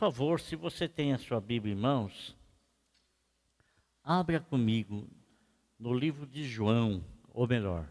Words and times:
favor, 0.00 0.40
se 0.40 0.56
você 0.56 0.88
tem 0.88 1.12
a 1.12 1.18
sua 1.18 1.38
Bíblia 1.42 1.74
em 1.74 1.76
mãos, 1.76 2.34
abra 4.02 4.40
comigo 4.40 5.06
no 5.78 5.92
livro 5.92 6.26
de 6.26 6.42
João, 6.42 7.04
ou 7.34 7.46
melhor, 7.46 7.86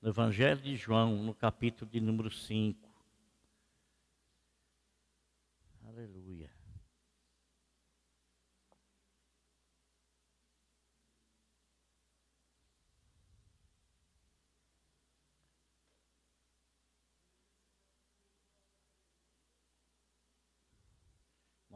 no 0.00 0.08
Evangelho 0.08 0.62
de 0.62 0.74
João, 0.76 1.22
no 1.22 1.34
capítulo 1.34 1.90
de 1.90 2.00
número 2.00 2.30
5. 2.30 2.85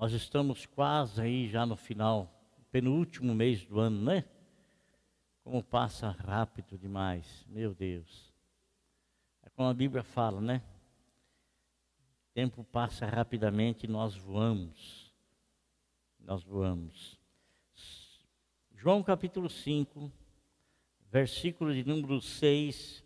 Nós 0.01 0.15
estamos 0.15 0.65
quase 0.65 1.21
aí 1.21 1.47
já 1.47 1.67
no 1.67 1.77
final, 1.77 2.33
penúltimo 2.71 3.35
mês 3.35 3.67
do 3.67 3.79
ano, 3.79 4.01
né? 4.01 4.25
Como 5.45 5.63
passa 5.63 6.09
rápido 6.09 6.79
demais, 6.79 7.45
meu 7.51 7.75
Deus. 7.75 8.33
É 9.43 9.51
como 9.51 9.69
a 9.69 9.75
Bíblia 9.75 10.03
fala, 10.03 10.41
né? 10.41 10.63
O 12.31 12.33
tempo 12.33 12.65
passa 12.65 13.05
rapidamente 13.05 13.85
e 13.85 13.91
nós 13.91 14.17
voamos. 14.17 15.15
Nós 16.19 16.43
voamos. 16.43 17.21
João 18.75 19.03
capítulo 19.03 19.51
5, 19.51 20.11
versículo 21.13 21.75
de 21.75 21.85
número 21.85 22.23
6, 22.23 23.05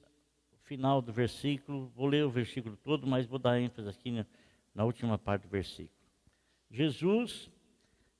final 0.62 1.02
do 1.02 1.12
versículo. 1.12 1.88
Vou 1.88 2.06
ler 2.06 2.24
o 2.24 2.30
versículo 2.30 2.76
todo, 2.76 3.04
mas 3.04 3.26
vou 3.26 3.40
dar 3.40 3.58
ênfase 3.58 3.88
aqui 3.88 4.12
na, 4.12 4.24
na 4.72 4.84
última 4.84 5.18
parte 5.18 5.42
do 5.42 5.48
versículo. 5.48 5.93
Jesus, 6.74 7.48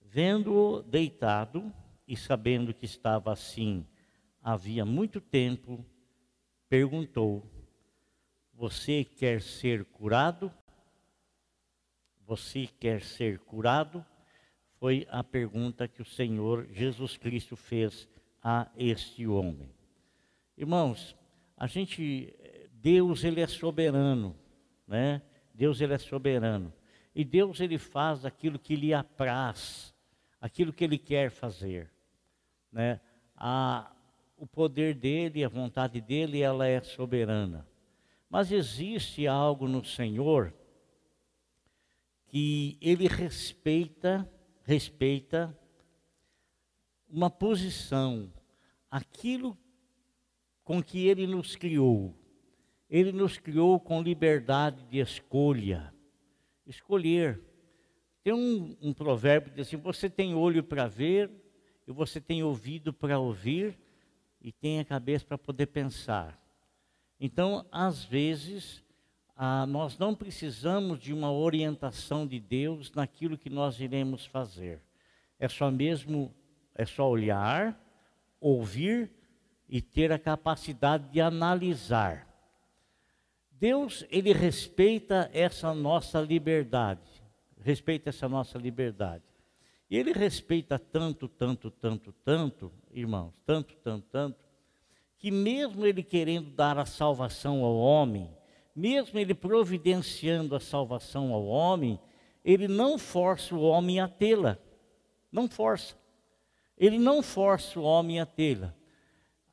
vendo-o 0.00 0.80
deitado 0.80 1.74
e 2.06 2.16
sabendo 2.16 2.72
que 2.72 2.84
estava 2.84 3.33
assim 3.33 3.84
havia 4.41 4.84
muito 4.84 5.20
tempo, 5.20 5.84
perguntou: 6.69 7.44
Você 8.52 9.02
quer 9.02 9.42
ser 9.42 9.84
curado? 9.86 10.52
Você 12.25 12.69
quer 12.78 13.02
ser 13.02 13.41
curado? 13.41 14.06
Foi 14.78 15.05
a 15.10 15.25
pergunta 15.25 15.88
que 15.88 16.00
o 16.00 16.05
Senhor 16.05 16.69
Jesus 16.70 17.16
Cristo 17.16 17.56
fez 17.56 18.08
a 18.41 18.70
este 18.77 19.27
homem. 19.27 19.69
Irmãos, 20.56 21.16
a 21.56 21.66
gente, 21.66 22.32
Deus 22.70 23.25
ele 23.25 23.41
é 23.41 23.48
soberano, 23.48 24.36
né? 24.86 25.20
Deus 25.52 25.80
ele 25.80 25.94
é 25.94 25.98
soberano. 25.98 26.72
E 27.14 27.24
Deus 27.24 27.60
ele 27.60 27.78
faz 27.78 28.24
aquilo 28.24 28.58
que 28.58 28.74
lhe 28.74 28.92
apraz, 28.92 29.94
aquilo 30.40 30.72
que 30.72 30.82
ele 30.82 30.98
quer 30.98 31.30
fazer, 31.30 31.88
né? 32.72 33.00
A, 33.36 33.94
o 34.36 34.46
poder 34.46 34.94
dele, 34.94 35.44
a 35.44 35.48
vontade 35.48 36.00
dele, 36.00 36.42
ela 36.42 36.66
é 36.66 36.82
soberana. 36.82 37.66
Mas 38.28 38.50
existe 38.50 39.28
algo 39.28 39.68
no 39.68 39.84
Senhor 39.84 40.52
que 42.26 42.76
ele 42.80 43.06
respeita, 43.06 44.28
respeita 44.64 45.56
uma 47.08 47.30
posição, 47.30 48.32
aquilo 48.90 49.56
com 50.64 50.82
que 50.82 51.06
ele 51.06 51.28
nos 51.28 51.54
criou. 51.54 52.12
Ele 52.90 53.12
nos 53.12 53.38
criou 53.38 53.78
com 53.78 54.02
liberdade 54.02 54.82
de 54.86 54.98
escolha 54.98 55.94
escolher. 56.66 57.41
Tem 58.22 58.32
um, 58.32 58.76
um 58.80 58.92
provérbio 58.92 59.50
que 59.50 59.56
diz 59.56 59.69
assim: 59.69 59.76
você 59.76 60.08
tem 60.08 60.34
olho 60.34 60.62
para 60.62 60.86
ver, 60.86 61.30
e 61.86 61.92
você 61.92 62.20
tem 62.20 62.42
ouvido 62.42 62.92
para 62.92 63.19
ouvir, 63.19 63.78
e 64.41 64.52
tem 64.52 64.80
a 64.80 64.84
cabeça 64.84 65.24
para 65.24 65.38
poder 65.38 65.66
pensar. 65.66 66.41
Então, 67.20 67.66
às 67.70 68.04
vezes, 68.04 68.82
ah, 69.36 69.66
nós 69.66 69.98
não 69.98 70.14
precisamos 70.14 70.98
de 70.98 71.12
uma 71.12 71.32
orientação 71.32 72.26
de 72.26 72.38
Deus 72.38 72.92
naquilo 72.92 73.38
que 73.38 73.50
nós 73.50 73.80
iremos 73.80 74.24
fazer. 74.24 74.80
É 75.38 75.48
só 75.48 75.70
mesmo, 75.70 76.34
é 76.74 76.84
só 76.84 77.08
olhar, 77.08 77.78
ouvir 78.41 79.10
e 79.69 79.80
ter 79.80 80.12
a 80.12 80.19
capacidade 80.19 81.10
de 81.10 81.20
analisar. 81.20 82.28
Deus, 83.59 84.04
ele 84.10 84.32
respeita 84.32 85.31
essa 85.32 85.72
nossa 85.72 86.20
liberdade, 86.20 87.00
respeita 87.60 88.10
essa 88.10 88.28
nossa 88.28 88.59
liberdade. 88.59 89.25
E 89.88 89.97
ele 89.97 90.12
respeita 90.12 90.78
tanto, 90.78 91.28
tanto, 91.28 91.70
tanto, 91.70 92.12
tanto, 92.25 92.72
irmãos, 92.91 93.32
tanto, 93.47 93.76
tanto, 93.76 94.06
tanto, 94.10 94.44
que 95.19 95.31
mesmo 95.31 95.87
ele 95.87 96.03
querendo 96.03 96.50
dar 96.50 96.78
a 96.78 96.84
salvação 96.84 97.65
ao 97.65 97.76
homem, 97.76 98.28
mesmo 98.75 99.19
ele 99.19 99.34
providenciando 99.34 100.56
a 100.56 100.60
salvação 100.60 101.32
ao 101.32 101.47
homem, 101.47 101.98
ele 102.44 102.66
não 102.69 102.98
força 102.98 103.54
o 103.54 103.62
homem 103.62 104.00
a 104.00 104.09
tê-la. 104.09 104.59
Não 105.31 105.48
força. 105.48 105.97
Ele 106.76 106.98
não 106.98 107.22
força 107.22 107.78
o 107.78 107.84
homem 107.84 108.21
a 108.21 108.26
tê-la. 108.26 108.75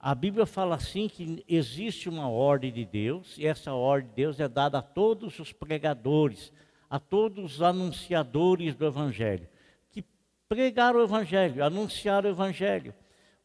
A 0.04 0.16
Bíblia 0.16 0.48
fala 0.48 0.74
assim 0.74 1.08
que 1.08 1.46
existe 1.48 2.10
uma 2.10 2.28
ordem 2.28 2.72
de 2.72 2.84
Deus, 2.84 3.38
e 3.38 3.46
essa 3.46 3.72
ordem 3.72 4.10
de 4.10 4.16
Deus 4.16 4.40
é 4.40 4.48
dada 4.48 4.80
a 4.80 4.82
todos 4.82 5.38
os 5.38 5.54
pregadores, 5.54 6.52
a 6.90 7.00
todos 7.00 7.58
os 7.58 7.62
anunciadores 7.62 8.74
do 8.74 8.84
Evangelho, 8.84 9.48
que 9.92 10.04
pregaram 10.50 11.00
o 11.00 11.04
Evangelho, 11.04 11.64
anunciaram 11.64 12.32
o 12.32 12.34
Evangelho. 12.34 12.96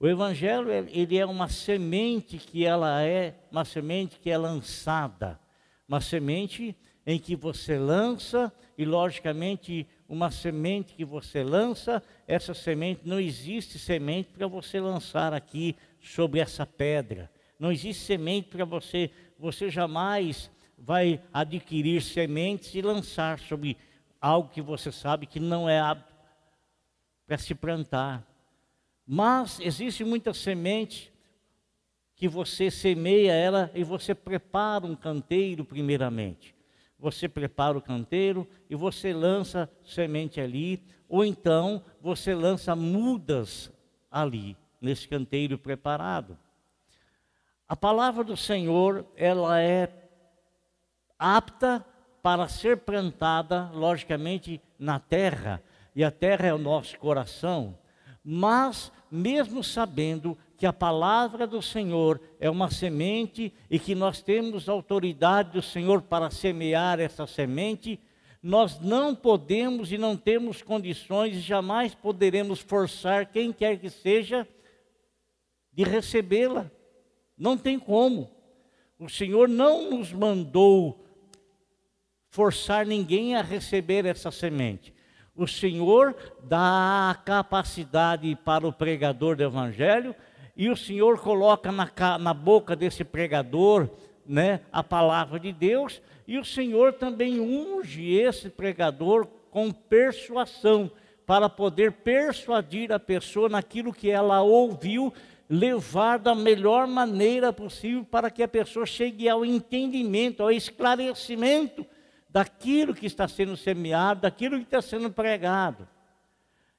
O 0.00 0.08
Evangelho 0.08 0.72
ele 0.72 1.18
é 1.18 1.26
uma 1.26 1.46
semente 1.46 2.38
que 2.38 2.64
ela 2.64 3.02
é 3.02 3.34
uma 3.52 3.66
semente 3.66 4.18
que 4.18 4.30
é 4.30 4.38
lançada, 4.38 5.38
uma 5.86 6.00
semente 6.00 6.74
em 7.06 7.18
que 7.18 7.36
você 7.36 7.78
lança 7.78 8.50
e 8.78 8.84
logicamente 8.86 9.86
uma 10.08 10.30
semente 10.30 10.94
que 10.94 11.04
você 11.04 11.42
lança, 11.42 12.02
essa 12.26 12.54
semente 12.54 13.02
não 13.04 13.20
existe 13.20 13.78
semente 13.78 14.30
para 14.30 14.46
você 14.46 14.80
lançar 14.80 15.34
aqui 15.34 15.76
sobre 16.06 16.40
essa 16.40 16.64
pedra. 16.64 17.30
Não 17.58 17.72
existe 17.72 18.04
semente 18.04 18.48
para 18.48 18.64
você, 18.64 19.10
você 19.38 19.68
jamais 19.68 20.50
vai 20.78 21.20
adquirir 21.32 22.00
sementes 22.00 22.74
e 22.74 22.80
lançar 22.80 23.38
sobre 23.38 23.76
algo 24.20 24.50
que 24.50 24.62
você 24.62 24.92
sabe 24.92 25.26
que 25.26 25.40
não 25.40 25.68
é 25.68 25.80
apto 25.80 26.14
para 27.26 27.38
se 27.38 27.54
plantar. 27.54 28.24
Mas 29.06 29.58
existe 29.60 30.04
muita 30.04 30.32
semente 30.32 31.12
que 32.14 32.28
você 32.28 32.70
semeia 32.70 33.32
ela 33.32 33.70
e 33.74 33.82
você 33.82 34.14
prepara 34.14 34.86
um 34.86 34.94
canteiro 34.94 35.64
primeiramente. 35.64 36.54
Você 36.98 37.28
prepara 37.28 37.76
o 37.76 37.82
canteiro 37.82 38.48
e 38.70 38.74
você 38.74 39.12
lança 39.12 39.70
semente 39.84 40.40
ali, 40.40 40.82
ou 41.08 41.24
então 41.24 41.84
você 42.00 42.34
lança 42.34 42.74
mudas 42.74 43.70
ali 44.10 44.56
nesse 44.80 45.08
canteiro 45.08 45.58
preparado. 45.58 46.38
A 47.68 47.74
palavra 47.74 48.22
do 48.22 48.36
Senhor, 48.36 49.04
ela 49.16 49.60
é 49.60 49.88
apta 51.18 51.84
para 52.22 52.48
ser 52.48 52.78
plantada, 52.78 53.70
logicamente, 53.72 54.60
na 54.78 54.98
terra, 54.98 55.62
e 55.94 56.04
a 56.04 56.10
terra 56.10 56.48
é 56.48 56.54
o 56.54 56.58
nosso 56.58 56.98
coração, 56.98 57.78
mas 58.22 58.92
mesmo 59.10 59.64
sabendo 59.64 60.36
que 60.56 60.66
a 60.66 60.72
palavra 60.72 61.46
do 61.46 61.60
Senhor 61.60 62.20
é 62.40 62.50
uma 62.50 62.70
semente 62.70 63.52
e 63.70 63.78
que 63.78 63.94
nós 63.94 64.20
temos 64.22 64.68
autoridade 64.68 65.52
do 65.52 65.62
Senhor 65.62 66.02
para 66.02 66.30
semear 66.30 66.98
essa 66.98 67.26
semente, 67.26 68.00
nós 68.42 68.78
não 68.78 69.14
podemos 69.14 69.90
e 69.90 69.98
não 69.98 70.16
temos 70.16 70.62
condições 70.62 71.36
e 71.36 71.40
jamais 71.40 71.94
poderemos 71.94 72.60
forçar 72.60 73.26
quem 73.26 73.52
quer 73.52 73.78
que 73.78 73.90
seja 73.90 74.46
de 75.76 75.84
recebê-la. 75.84 76.70
Não 77.36 77.56
tem 77.58 77.78
como. 77.78 78.30
O 78.98 79.10
Senhor 79.10 79.46
não 79.46 79.90
nos 79.90 80.10
mandou 80.10 81.04
forçar 82.30 82.86
ninguém 82.86 83.36
a 83.36 83.42
receber 83.42 84.06
essa 84.06 84.30
semente. 84.30 84.94
O 85.34 85.46
Senhor 85.46 86.16
dá 86.42 87.10
a 87.10 87.14
capacidade 87.14 88.34
para 88.42 88.66
o 88.66 88.72
pregador 88.72 89.36
do 89.36 89.42
Evangelho 89.42 90.14
e 90.56 90.70
o 90.70 90.76
Senhor 90.76 91.20
coloca 91.20 91.70
na, 91.70 91.90
na 92.18 92.32
boca 92.32 92.74
desse 92.74 93.04
pregador 93.04 93.90
né, 94.24 94.62
a 94.72 94.82
palavra 94.82 95.38
de 95.38 95.52
Deus 95.52 96.00
e 96.26 96.38
o 96.38 96.44
Senhor 96.44 96.94
também 96.94 97.38
unge 97.38 98.14
esse 98.14 98.48
pregador 98.48 99.26
com 99.50 99.70
persuasão 99.70 100.90
para 101.26 101.50
poder 101.50 101.92
persuadir 101.92 102.90
a 102.92 102.98
pessoa 102.98 103.48
naquilo 103.48 103.92
que 103.92 104.10
ela 104.10 104.40
ouviu 104.40 105.12
levar 105.48 106.18
da 106.18 106.34
melhor 106.34 106.86
maneira 106.86 107.52
possível 107.52 108.04
para 108.04 108.30
que 108.30 108.42
a 108.42 108.48
pessoa 108.48 108.84
chegue 108.84 109.28
ao 109.28 109.44
entendimento, 109.44 110.42
ao 110.42 110.50
esclarecimento 110.50 111.86
daquilo 112.28 112.94
que 112.94 113.06
está 113.06 113.26
sendo 113.28 113.56
semeado, 113.56 114.22
daquilo 114.22 114.58
que 114.58 114.64
está 114.64 114.82
sendo 114.82 115.10
pregado. 115.10 115.88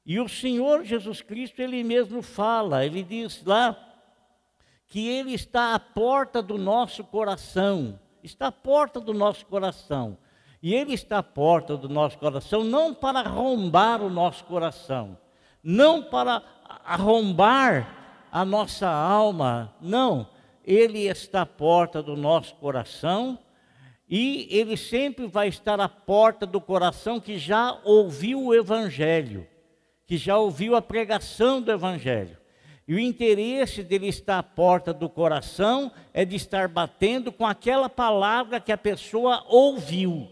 E 0.05 0.19
o 0.19 0.29
Senhor 0.29 0.83
Jesus 0.83 1.21
Cristo, 1.21 1.61
Ele 1.61 1.83
mesmo 1.83 2.21
fala, 2.21 2.85
Ele 2.85 3.03
diz 3.03 3.43
lá 3.43 3.77
que 4.87 5.07
Ele 5.07 5.33
está 5.33 5.73
à 5.73 5.79
porta 5.79 6.41
do 6.41 6.57
nosso 6.57 7.03
coração, 7.03 7.99
está 8.23 8.47
à 8.47 8.51
porta 8.51 8.99
do 8.99 9.13
nosso 9.13 9.45
coração. 9.45 10.17
E 10.61 10.73
Ele 10.73 10.93
está 10.93 11.19
à 11.19 11.23
porta 11.23 11.77
do 11.77 11.87
nosso 11.87 12.17
coração 12.17 12.63
não 12.63 12.93
para 12.93 13.19
arrombar 13.19 14.01
o 14.01 14.09
nosso 14.09 14.43
coração, 14.45 15.17
não 15.63 16.01
para 16.03 16.41
arrombar 16.85 17.96
a 18.31 18.43
nossa 18.45 18.87
alma, 18.87 19.75
não. 19.81 20.27
Ele 20.63 21.07
está 21.07 21.41
à 21.41 21.45
porta 21.45 22.03
do 22.03 22.15
nosso 22.15 22.55
coração 22.55 23.39
e 24.09 24.47
ele 24.49 24.77
sempre 24.77 25.27
vai 25.27 25.47
estar 25.47 25.79
à 25.79 25.89
porta 25.89 26.45
do 26.45 26.61
coração 26.61 27.19
que 27.19 27.37
já 27.37 27.77
ouviu 27.83 28.43
o 28.43 28.55
Evangelho, 28.55 29.47
que 30.05 30.17
já 30.17 30.37
ouviu 30.37 30.75
a 30.75 30.81
pregação 30.81 31.61
do 31.61 31.71
Evangelho. 31.71 32.37
E 32.87 32.95
o 32.95 32.99
interesse 32.99 33.83
dele 33.83 34.07
estar 34.07 34.39
à 34.39 34.43
porta 34.43 34.93
do 34.93 35.09
coração 35.09 35.91
é 36.13 36.23
de 36.23 36.37
estar 36.37 36.69
batendo 36.69 37.33
com 37.33 37.45
aquela 37.45 37.89
palavra 37.89 38.61
que 38.61 38.71
a 38.71 38.77
pessoa 38.77 39.43
ouviu, 39.49 40.27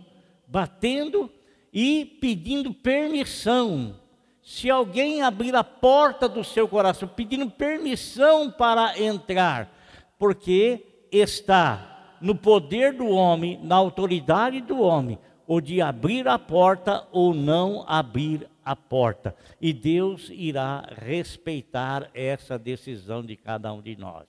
batendo 0.47 1.29
e 1.73 2.05
pedindo 2.21 2.73
permissão. 2.73 3.99
Se 4.45 4.69
alguém 4.69 5.23
abrir 5.23 5.55
a 5.55 5.63
porta 5.63 6.29
do 6.29 6.43
seu 6.43 6.67
coração, 6.67 7.07
pedindo 7.07 7.49
permissão 7.49 8.51
para 8.51 9.01
entrar, 9.01 9.75
porque 10.19 11.07
está 11.11 12.17
no 12.21 12.35
poder 12.35 12.93
do 12.93 13.07
homem, 13.07 13.59
na 13.63 13.73
autoridade 13.75 14.61
do 14.61 14.79
homem, 14.79 15.17
ou 15.47 15.59
de 15.59 15.81
abrir 15.81 16.27
a 16.27 16.37
porta 16.37 17.07
ou 17.11 17.33
não 17.33 17.83
abrir 17.87 18.47
a 18.63 18.75
porta. 18.75 19.35
E 19.59 19.73
Deus 19.73 20.29
irá 20.31 20.87
respeitar 20.95 22.11
essa 22.13 22.59
decisão 22.59 23.25
de 23.25 23.35
cada 23.35 23.73
um 23.73 23.81
de 23.81 23.95
nós. 23.95 24.27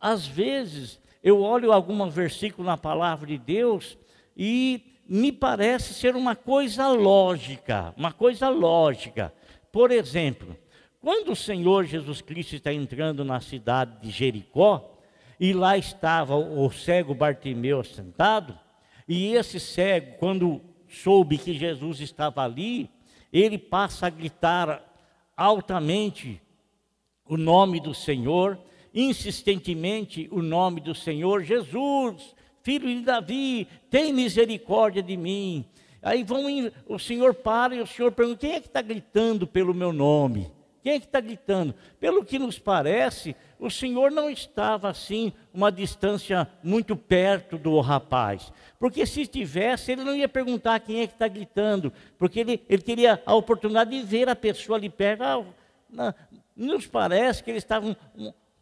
Às 0.00 0.26
vezes, 0.26 1.00
eu 1.22 1.40
olho 1.40 1.72
algum 1.72 2.10
versículo 2.10 2.66
na 2.66 2.76
palavra 2.76 3.28
de 3.28 3.38
Deus 3.38 3.96
e 4.36 4.97
me 5.08 5.32
parece 5.32 5.94
ser 5.94 6.14
uma 6.14 6.36
coisa 6.36 6.88
lógica, 6.88 7.94
uma 7.96 8.12
coisa 8.12 8.50
lógica. 8.50 9.32
Por 9.72 9.90
exemplo, 9.90 10.54
quando 11.00 11.32
o 11.32 11.36
Senhor 11.36 11.84
Jesus 11.86 12.20
Cristo 12.20 12.56
está 12.56 12.72
entrando 12.72 13.24
na 13.24 13.40
cidade 13.40 14.02
de 14.02 14.10
Jericó, 14.10 14.98
e 15.40 15.52
lá 15.52 15.78
estava 15.78 16.36
o 16.36 16.70
cego 16.70 17.14
Bartimeu 17.14 17.82
sentado, 17.82 18.58
e 19.06 19.32
esse 19.34 19.58
cego, 19.58 20.16
quando 20.18 20.60
soube 20.88 21.38
que 21.38 21.54
Jesus 21.54 22.00
estava 22.00 22.44
ali, 22.44 22.90
ele 23.32 23.56
passa 23.56 24.06
a 24.06 24.10
gritar 24.10 24.84
altamente 25.34 26.42
o 27.24 27.36
nome 27.36 27.80
do 27.80 27.94
Senhor, 27.94 28.58
insistentemente 28.92 30.28
o 30.30 30.42
nome 30.42 30.80
do 30.80 30.94
Senhor, 30.94 31.42
Jesus, 31.42 32.34
filho 32.62 32.88
de 32.88 33.00
Davi, 33.00 33.68
tem 33.90 34.12
misericórdia 34.12 35.02
de 35.02 35.16
mim. 35.16 35.64
Aí 36.02 36.22
vão, 36.22 36.44
o 36.86 36.98
Senhor 36.98 37.34
para 37.34 37.74
e 37.74 37.80
o 37.80 37.86
Senhor 37.86 38.12
pergunta: 38.12 38.40
quem 38.40 38.52
é 38.52 38.60
que 38.60 38.68
está 38.68 38.82
gritando 38.82 39.46
pelo 39.46 39.74
meu 39.74 39.92
nome? 39.92 40.50
Quem 40.82 40.94
é 40.94 41.00
que 41.00 41.06
está 41.06 41.20
gritando? 41.20 41.74
Pelo 41.98 42.24
que 42.24 42.38
nos 42.38 42.58
parece, 42.58 43.36
o 43.58 43.68
Senhor 43.68 44.10
não 44.10 44.30
estava 44.30 44.88
assim, 44.88 45.32
uma 45.52 45.72
distância 45.72 46.48
muito 46.62 46.96
perto 46.96 47.58
do 47.58 47.78
rapaz. 47.80 48.52
Porque 48.78 49.04
se 49.04 49.22
estivesse, 49.22 49.92
ele 49.92 50.04
não 50.04 50.14
ia 50.14 50.28
perguntar 50.28 50.78
quem 50.80 51.00
é 51.00 51.06
que 51.06 51.14
está 51.14 51.26
gritando, 51.26 51.92
porque 52.16 52.40
ele, 52.40 52.62
ele 52.68 52.82
teria 52.82 53.20
a 53.26 53.34
oportunidade 53.34 53.90
de 53.90 54.02
ver 54.02 54.28
a 54.28 54.36
pessoa 54.36 54.78
ali 54.78 54.88
perto. 54.88 55.22
Ah, 55.22 55.44
na, 55.90 56.14
nos 56.56 56.86
parece 56.86 57.42
que 57.42 57.50
eles 57.50 57.62
estavam 57.62 57.96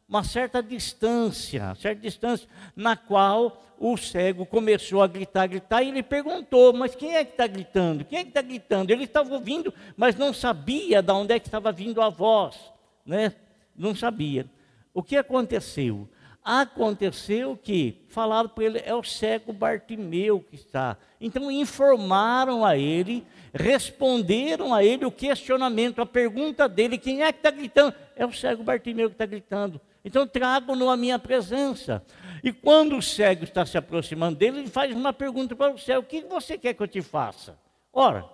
uma 0.08 0.22
certa 0.22 0.62
distância, 0.62 1.74
certa 1.74 2.00
distância, 2.00 2.48
na 2.74 2.96
qual 2.96 3.62
o 3.78 3.96
cego 3.96 4.46
começou 4.46 5.02
a 5.02 5.06
gritar, 5.06 5.46
gritar, 5.46 5.82
e 5.82 5.88
ele 5.88 6.02
perguntou, 6.02 6.72
mas 6.72 6.94
quem 6.94 7.16
é 7.16 7.24
que 7.24 7.32
está 7.32 7.46
gritando? 7.46 8.04
Quem 8.04 8.20
é 8.20 8.22
que 8.22 8.30
está 8.30 8.40
gritando? 8.40 8.90
Ele 8.90 9.04
estava 9.04 9.34
ouvindo, 9.34 9.72
mas 9.96 10.16
não 10.16 10.32
sabia 10.32 11.02
de 11.02 11.12
onde 11.12 11.34
é 11.34 11.40
que 11.40 11.48
estava 11.48 11.72
vindo 11.72 12.00
a 12.00 12.08
voz, 12.08 12.56
né? 13.04 13.34
Não 13.76 13.94
sabia. 13.94 14.46
O 14.94 15.02
que 15.02 15.16
aconteceu? 15.16 16.08
Aconteceu 16.42 17.58
que 17.60 18.04
falaram 18.08 18.48
para 18.48 18.64
ele, 18.64 18.82
é 18.84 18.94
o 18.94 19.02
cego 19.02 19.52
Bartimeu 19.52 20.40
que 20.48 20.54
está. 20.54 20.96
Então 21.20 21.50
informaram 21.50 22.64
a 22.64 22.78
ele, 22.78 23.26
responderam 23.52 24.72
a 24.72 24.84
ele 24.84 25.04
o 25.04 25.10
questionamento, 25.10 26.00
a 26.00 26.06
pergunta 26.06 26.68
dele: 26.68 26.98
quem 26.98 27.22
é 27.24 27.32
que 27.32 27.40
está 27.40 27.50
gritando? 27.50 27.92
É 28.14 28.24
o 28.24 28.32
cego 28.32 28.62
Bartimeu 28.62 29.08
que 29.08 29.14
está 29.14 29.26
gritando. 29.26 29.80
Então 30.06 30.24
trago-no 30.24 30.88
à 30.88 30.96
minha 30.96 31.18
presença. 31.18 32.00
E 32.44 32.52
quando 32.52 32.96
o 32.96 33.02
cego 33.02 33.42
está 33.42 33.66
se 33.66 33.76
aproximando 33.76 34.38
dele, 34.38 34.60
ele 34.60 34.68
faz 34.68 34.94
uma 34.94 35.12
pergunta 35.12 35.56
para 35.56 35.74
o 35.74 35.78
cego: 35.78 36.02
o 36.02 36.04
que 36.04 36.20
você 36.20 36.56
quer 36.56 36.74
que 36.74 36.82
eu 36.82 36.86
te 36.86 37.02
faça? 37.02 37.58
Ora, 37.92 38.24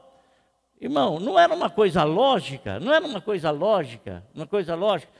irmão, 0.79 1.19
não 1.19 1.39
era 1.39 1.55
uma 1.55 1.71
coisa 1.71 2.05
lógica, 2.05 2.79
não 2.79 2.93
era 2.93 3.07
uma 3.07 3.23
coisa 3.23 3.51
lógica, 3.51 4.23
uma 4.35 4.47
coisa 4.47 4.75
lógica. 4.75 5.11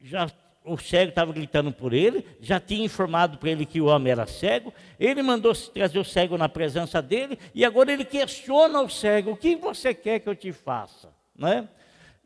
Já 0.00 0.26
o 0.64 0.78
cego 0.78 1.10
estava 1.10 1.30
gritando 1.30 1.70
por 1.70 1.92
ele, 1.92 2.24
já 2.40 2.58
tinha 2.58 2.86
informado 2.86 3.36
para 3.36 3.50
ele 3.50 3.66
que 3.66 3.78
o 3.78 3.86
homem 3.86 4.10
era 4.10 4.26
cego, 4.26 4.72
ele 4.98 5.22
mandou 5.22 5.52
trazer 5.54 5.98
o 5.98 6.04
cego 6.04 6.38
na 6.38 6.48
presença 6.48 7.02
dele, 7.02 7.38
e 7.54 7.66
agora 7.66 7.92
ele 7.92 8.06
questiona 8.06 8.80
o 8.80 8.88
cego: 8.88 9.32
o 9.32 9.36
que 9.36 9.56
você 9.56 9.92
quer 9.92 10.20
que 10.20 10.28
eu 10.30 10.34
te 10.34 10.52
faça? 10.52 11.10
Não 11.36 11.48
é? 11.48 11.68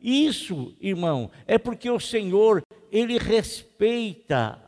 Isso, 0.03 0.75
irmão, 0.81 1.31
é 1.47 1.57
porque 1.59 1.89
o 1.89 2.01
Senhor, 2.01 2.63
ele 2.91 3.19
respeita 3.19 4.61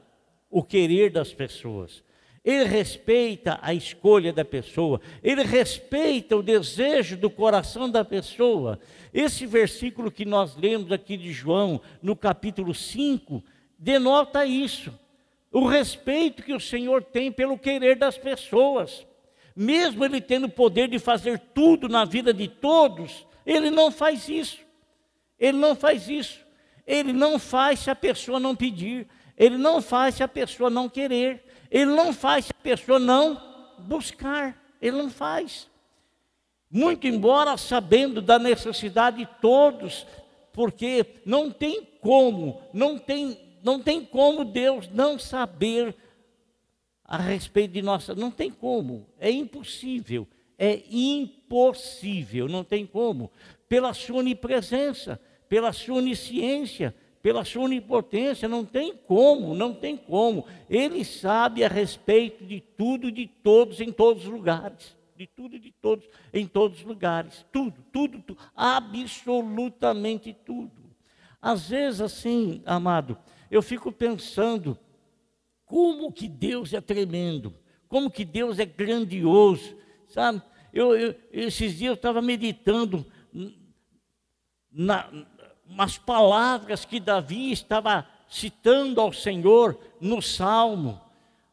o 0.49 0.63
querer 0.63 1.11
das 1.11 1.33
pessoas. 1.33 2.05
Ele 2.45 2.65
respeita 2.65 3.59
a 3.63 3.73
escolha 3.75 4.31
da 4.31 4.45
pessoa, 4.45 5.01
ele 5.23 5.43
respeita 5.43 6.37
o 6.37 6.43
desejo 6.43 7.17
do 7.17 7.31
coração 7.31 7.91
da 7.91 8.05
pessoa. 8.05 8.79
Esse 9.15 9.47
versículo 9.47 10.11
que 10.11 10.27
nós 10.27 10.55
lemos 10.55 10.93
aqui 10.93 11.17
de 11.17 11.33
João, 11.33 11.81
no 12.03 12.15
capítulo 12.15 12.75
5, 12.75 13.43
denota 13.79 14.45
isso. 14.45 14.93
O 15.51 15.67
respeito 15.67 16.43
que 16.43 16.53
o 16.53 16.61
Senhor 16.61 17.03
tem 17.03 17.33
pelo 17.33 17.59
querer 17.59 17.97
das 17.97 18.19
pessoas. 18.19 19.07
Mesmo 19.57 20.05
ele 20.05 20.21
tendo 20.21 20.47
o 20.47 20.51
poder 20.51 20.89
de 20.89 20.99
fazer 20.99 21.39
tudo 21.55 21.89
na 21.89 22.05
vida 22.05 22.35
de 22.35 22.47
todos, 22.47 23.27
ele 23.47 23.71
não 23.71 23.91
faz 23.91 24.29
isso. 24.29 24.64
Ele 25.39 25.59
não 25.59 25.75
faz 25.75 26.09
isso. 26.09 26.41
Ele 26.87 27.13
não 27.13 27.39
faz 27.39 27.81
se 27.81 27.91
a 27.91 27.95
pessoa 27.95 28.39
não 28.39 28.55
pedir. 28.55 29.07
Ele 29.37 29.57
não 29.57 29.83
faz 29.83 30.17
se 30.17 30.23
a 30.23 30.29
pessoa 30.29 30.71
não 30.71 30.89
querer. 30.89 31.45
Ele 31.71 31.91
não 31.91 32.13
faz 32.13 32.47
se 32.47 32.53
a 32.53 32.63
pessoa 32.63 32.99
não 32.99 33.41
buscar. 33.79 34.57
Ele 34.81 34.97
não 34.97 35.11
faz. 35.11 35.69
Muito 36.71 37.07
embora 37.07 37.57
sabendo 37.57 38.21
da 38.21 38.39
necessidade 38.39 39.19
de 39.19 39.27
todos, 39.41 40.07
porque 40.53 41.07
não 41.25 41.51
tem 41.51 41.87
como, 42.01 42.61
não 42.73 42.99
tem 42.99 43.39
não 43.65 43.81
tem 43.81 44.05
como 44.05 44.45
Deus 44.45 44.89
não 44.89 45.19
saber 45.19 45.97
a 47.03 47.17
respeito 47.17 47.73
de 47.73 47.81
nossa. 47.81 48.15
Não 48.15 48.31
tem 48.31 48.51
como. 48.51 49.07
É 49.19 49.31
impossível. 49.31 50.29
É 50.59 50.83
impossível. 50.91 52.47
Não 52.47 52.63
tem 52.63 52.87
como. 52.87 53.31
Pela 53.75 53.93
sua 53.93 54.19
onipresença, 54.19 55.21
pela 55.49 55.73
sua 55.73 55.97
onisciência, 55.97 56.95
pela 57.21 57.45
sua 57.45 57.65
onipotência, 57.65 58.49
não 58.49 58.65
tem 58.65 58.97
como, 58.97 59.53
não 59.53 59.75
tem 59.75 59.97
como. 59.97 60.47
Ele 60.71 61.05
sabe 61.05 61.65
a 61.65 61.69
respeito 61.69 62.47
de 62.47 62.61
tudo 62.61 63.11
de 63.11 63.27
todos 63.27 63.81
em 63.81 63.91
todos 63.91 64.27
os 64.27 64.31
lugares. 64.31 64.97
De 65.17 65.27
tudo 65.27 65.57
e 65.57 65.59
de 65.59 65.73
todos 65.73 66.09
em 66.33 66.47
todos 66.47 66.79
os 66.79 66.85
lugares. 66.85 67.45
Tudo, 67.51 67.85
tudo, 67.93 68.23
tudo. 68.23 68.39
Absolutamente 68.55 70.33
tudo. 70.33 70.95
Às 71.43 71.71
vezes, 71.71 72.01
assim, 72.01 72.63
amado, 72.65 73.19
eu 73.51 73.61
fico 73.61 73.91
pensando 73.91 74.79
como 75.67 76.13
que 76.13 76.29
Deus 76.29 76.73
é 76.73 76.81
tremendo, 76.81 77.53
como 77.89 78.09
que 78.09 78.25
Deus 78.25 78.61
é 78.61 78.65
grandioso, 78.65 79.77
sabe? 80.07 80.41
Eu, 80.73 80.97
eu 80.97 81.15
esses 81.33 81.77
dias 81.77 81.89
eu 81.89 81.95
estava 81.95 82.23
meditando 82.23 83.05
na, 84.75 85.09
nas 85.67 85.97
palavras 85.97 86.85
que 86.85 86.99
Davi 86.99 87.53
estava 87.53 88.07
citando 88.29 89.01
ao 89.01 89.13
Senhor 89.13 89.79
no 90.01 90.21
Salmo, 90.21 91.01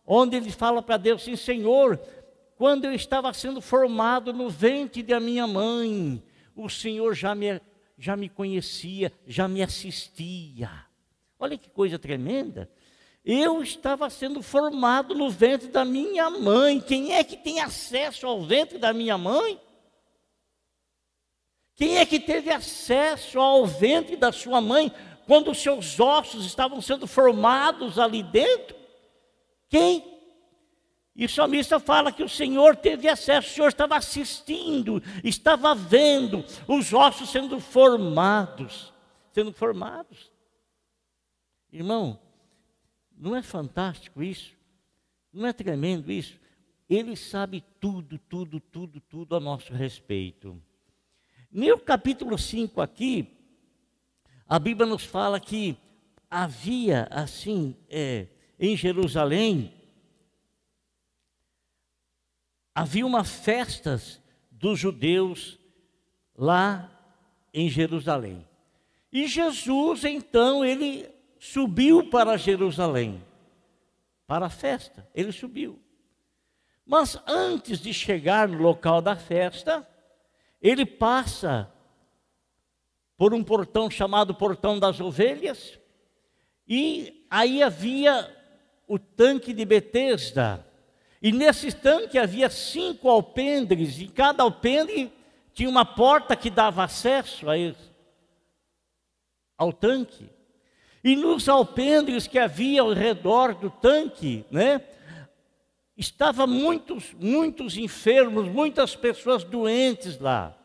onde 0.06 0.36
ele 0.36 0.52
fala 0.52 0.82
para 0.82 0.98
Deus 0.98 1.22
assim: 1.22 1.36
Senhor, 1.36 2.00
quando 2.58 2.86
eu 2.86 2.94
estava 2.94 3.32
sendo 3.34 3.62
formado 3.62 4.34
no 4.34 4.50
ventre 4.50 5.04
da 5.04 5.20
minha 5.20 5.46
mãe, 5.46 6.22
o 6.56 6.68
Senhor 6.68 7.14
já 7.14 7.36
me, 7.36 7.62
já 7.98 8.18
me 8.18 8.28
conhecia, 8.28 9.14
já 9.28 9.48
me 9.48 9.62
assistia. 9.62 10.70
Olha 11.40 11.58
que 11.58 11.70
coisa 11.70 12.00
tremenda. 12.00 12.70
Eu 13.24 13.62
estava 13.62 14.10
sendo 14.10 14.42
formado 14.42 15.14
no 15.14 15.30
ventre 15.30 15.68
da 15.68 15.86
minha 15.86 16.30
mãe. 16.30 16.80
Quem 16.80 17.14
é 17.14 17.24
que 17.24 17.38
tem 17.38 17.60
acesso 17.60 18.26
ao 18.26 18.42
ventre 18.44 18.80
da 18.80 18.92
minha 18.92 19.18
mãe? 19.18 19.60
Quem 21.76 21.98
é 21.98 22.06
que 22.06 22.20
teve 22.20 22.52
acesso 22.52 23.40
ao 23.40 23.66
ventre 23.66 24.16
da 24.16 24.32
sua 24.32 24.62
mãe 24.62 24.92
quando 25.26 25.52
os 25.52 25.58
seus 25.58 26.00
ossos 26.00 26.46
estavam 26.46 26.82
sendo 26.82 27.08
formados 27.08 27.98
ali 27.98 28.22
dentro? 28.22 28.76
Quem? 29.70 30.12
E 31.16 31.26
o 31.26 31.30
salmista 31.30 31.80
fala 31.80 32.12
que 32.12 32.24
o 32.24 32.30
Senhor 32.30 32.76
teve 32.76 33.08
acesso, 33.08 33.50
o 33.50 33.52
Senhor 33.52 33.68
estava 33.68 33.96
assistindo, 33.98 35.02
estava 35.24 35.76
vendo 35.76 36.44
os 36.68 36.94
ossos 36.94 37.30
sendo 37.30 37.60
formados, 37.60 38.94
sendo 39.32 39.52
formados. 39.52 40.32
Irmão, 41.72 42.20
não 43.16 43.36
é 43.36 43.42
fantástico 43.42 44.24
isso? 44.24 44.54
Não 45.32 45.48
é 45.48 45.54
tremendo 45.54 46.12
isso? 46.12 46.40
Ele 46.90 47.16
sabe 47.16 47.64
tudo, 47.80 48.18
tudo, 48.18 48.60
tudo, 48.60 49.00
tudo 49.00 49.36
a 49.36 49.40
nosso 49.40 49.74
respeito. 49.74 50.62
No 51.52 51.78
capítulo 51.78 52.38
5 52.38 52.80
aqui, 52.80 53.28
a 54.48 54.58
Bíblia 54.58 54.88
nos 54.88 55.04
fala 55.04 55.38
que 55.38 55.78
havia 56.30 57.10
assim 57.12 57.76
é, 57.90 58.28
em 58.58 58.78
Jerusalém, 58.78 59.74
havia 62.74 63.06
uma 63.06 63.26
festas 63.26 64.22
dos 64.50 64.80
judeus 64.80 65.60
lá 66.38 66.90
em 67.54 67.70
Jerusalém. 67.70 68.48
E 69.12 69.28
Jesus, 69.28 70.06
então, 70.06 70.64
ele 70.64 71.10
subiu 71.38 72.10
para 72.10 72.38
Jerusalém, 72.38 73.22
para 74.26 74.46
a 74.46 74.50
festa, 74.50 75.06
ele 75.14 75.34
subiu. 75.34 75.78
Mas 76.86 77.22
antes 77.28 77.80
de 77.80 77.94
chegar 77.94 78.48
no 78.48 78.62
local 78.62 79.02
da 79.02 79.18
festa, 79.18 79.86
ele 80.62 80.86
passa 80.86 81.72
por 83.18 83.34
um 83.34 83.44
portão 83.44 83.90
chamado 83.90 84.34
Portão 84.36 84.80
das 84.80 85.00
Ovelhas, 85.00 85.80
e 86.68 87.26
aí 87.30 87.62
havia 87.62 88.36
o 88.88 88.98
tanque 89.00 89.54
de 89.54 89.64
Betesda. 89.66 90.66
E 91.22 91.32
nesse 91.32 91.72
tanque 91.72 92.18
havia 92.18 92.50
cinco 92.50 93.10
alpendres, 93.10 94.00
e 94.00 94.08
cada 94.08 94.44
alpendre 94.44 95.12
tinha 95.54 95.70
uma 95.70 95.86
porta 95.86 96.36
que 96.36 96.50
dava 96.50 96.84
acesso 96.84 97.50
a 97.50 97.58
eles, 97.58 97.92
ao 99.58 99.72
tanque. 99.72 100.30
E 101.04 101.16
nos 101.16 101.50
alpendres 101.50 102.28
que 102.28 102.40
havia 102.40 102.82
ao 102.82 102.94
redor 102.94 103.56
do 103.56 103.70
tanque, 103.70 104.46
né, 104.52 104.80
estava 106.02 106.48
muitos, 106.48 107.14
muitos 107.14 107.78
enfermos, 107.78 108.50
muitas 108.50 108.96
pessoas 108.96 109.44
doentes 109.44 110.20
lá. 110.20 110.58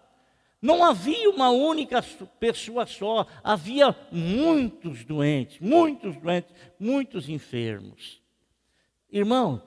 Não 0.61 0.83
havia 0.83 1.31
uma 1.31 1.51
única 1.51 2.03
pessoa 2.41 2.87
só, 2.87 3.27
havia 3.45 3.95
muitos 4.11 5.05
doentes, 5.05 5.61
muitos 5.61 6.17
doentes, 6.17 6.53
muitos 6.81 7.29
enfermos. 7.29 8.21
Irmão, 9.13 9.63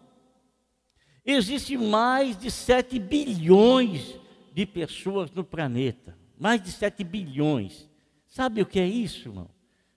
existe 1.23 1.77
mais 1.77 2.35
de 2.35 2.49
7 2.49 2.99
bilhões 2.99 4.19
de 4.51 4.65
pessoas 4.65 5.31
no 5.31 5.43
planeta. 5.43 6.17
Mais 6.37 6.61
de 6.61 6.71
7 6.71 7.03
bilhões. 7.03 7.87
Sabe 8.27 8.61
o 8.61 8.65
que 8.65 8.79
é 8.79 8.87
isso, 8.87 9.29
irmão? 9.29 9.49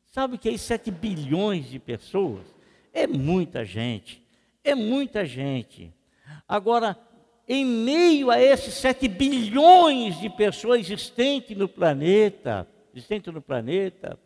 Sabe 0.07 0.37
o 0.37 0.39
que 0.39 0.49
é 0.49 0.57
7 0.57 0.91
bilhões 0.91 1.71
de 1.71 1.79
pessoas? 1.79 2.47
É 2.93 3.07
muita 3.07 3.65
gente. 3.65 4.22
É 4.65 4.75
muita 4.75 5.25
gente. 5.27 5.93
Agora, 6.49 6.97
em 7.49 7.65
meio 7.65 8.31
a 8.31 8.41
esses 8.41 8.75
7 8.75 9.09
bilhões 9.09 10.21
de 10.21 10.31
pessoas 10.31 10.81
existentes 10.81 11.57
no 11.57 11.69
planeta, 11.69 12.67
existentes 12.95 13.33
no 13.33 13.43
planeta, 13.43 14.19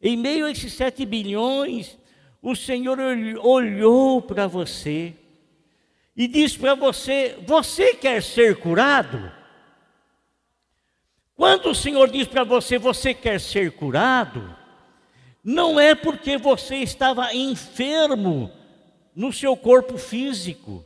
em 0.00 0.16
meio 0.16 0.46
a 0.46 0.50
esses 0.50 0.72
7 0.72 1.04
bilhões, 1.04 1.98
o 2.40 2.54
Senhor 2.54 2.98
olhou 3.40 4.20
para 4.22 4.46
você 4.46 5.14
e 6.16 6.26
disse 6.28 6.58
para 6.58 6.74
você: 6.74 7.38
Você 7.46 7.94
quer 7.94 8.22
ser 8.22 8.56
curado? 8.56 9.32
Quando 11.34 11.70
o 11.70 11.74
Senhor 11.74 12.08
diz 12.10 12.26
para 12.26 12.44
você: 12.44 12.78
Você 12.78 13.12
quer 13.12 13.40
ser 13.40 13.72
curado? 13.72 14.56
Não 15.42 15.78
é 15.78 15.94
porque 15.94 16.38
você 16.38 16.76
estava 16.76 17.34
enfermo 17.34 18.50
no 19.14 19.32
seu 19.32 19.56
corpo 19.56 19.96
físico. 19.96 20.84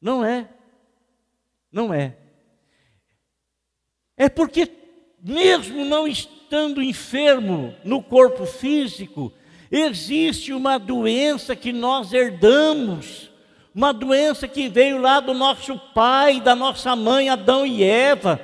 Não 0.00 0.24
é. 0.24 0.48
Não 1.70 1.92
é. 1.92 2.16
É 4.16 4.28
porque, 4.28 4.70
mesmo 5.22 5.84
não 5.84 6.06
estando 6.06 6.82
enfermo 6.82 7.74
no 7.84 8.02
corpo 8.02 8.44
físico, 8.44 9.32
existe 9.70 10.52
uma 10.52 10.78
doença 10.78 11.54
que 11.54 11.72
nós 11.72 12.12
herdamos, 12.12 13.30
uma 13.74 13.92
doença 13.92 14.48
que 14.48 14.68
veio 14.68 14.98
lá 14.98 15.20
do 15.20 15.32
nosso 15.32 15.78
pai, 15.94 16.40
da 16.40 16.54
nossa 16.54 16.96
mãe 16.96 17.28
Adão 17.28 17.64
e 17.64 17.84
Eva, 17.84 18.40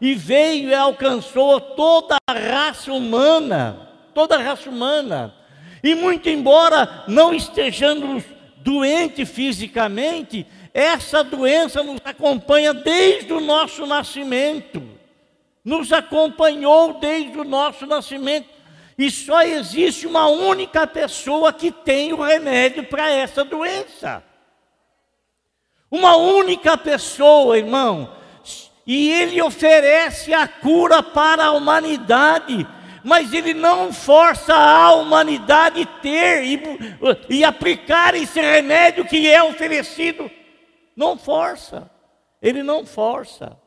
e 0.00 0.14
veio 0.14 0.70
e 0.70 0.74
alcançou 0.74 1.60
toda 1.60 2.16
a 2.26 2.32
raça 2.32 2.92
humana, 2.92 3.90
toda 4.14 4.36
a 4.36 4.42
raça 4.42 4.70
humana. 4.70 5.34
E 5.82 5.94
muito 5.94 6.28
embora 6.28 7.04
não 7.08 7.32
estejamos 7.32 8.24
doentes 8.58 9.28
fisicamente, 9.28 10.46
essa 10.72 11.24
doença 11.24 11.82
nos 11.82 12.00
acompanha 12.04 12.72
desde 12.72 13.32
o 13.32 13.40
nosso 13.40 13.86
nascimento. 13.86 14.82
Nos 15.64 15.92
acompanhou 15.92 16.94
desde 16.94 17.38
o 17.38 17.44
nosso 17.44 17.86
nascimento. 17.86 18.48
E 18.96 19.10
só 19.10 19.42
existe 19.42 20.06
uma 20.06 20.28
única 20.28 20.86
pessoa 20.86 21.52
que 21.52 21.70
tem 21.72 22.12
o 22.12 22.22
remédio 22.22 22.84
para 22.84 23.10
essa 23.10 23.44
doença. 23.44 24.22
Uma 25.90 26.16
única 26.16 26.76
pessoa, 26.76 27.58
irmão. 27.58 28.12
E 28.86 29.10
ele 29.10 29.40
oferece 29.40 30.32
a 30.32 30.46
cura 30.46 31.02
para 31.02 31.46
a 31.46 31.52
humanidade 31.52 32.66
mas 33.04 33.32
ele 33.32 33.54
não 33.54 33.92
força 33.92 34.54
a 34.54 34.92
humanidade 34.94 35.86
ter 36.02 36.44
e, 36.44 36.62
e 37.28 37.44
aplicar 37.44 38.14
esse 38.14 38.40
remédio 38.40 39.04
que 39.04 39.28
é 39.28 39.42
oferecido. 39.42 40.30
Não 40.96 41.16
força, 41.16 41.90
ele 42.42 42.62
não 42.62 42.84
força. 42.84 43.58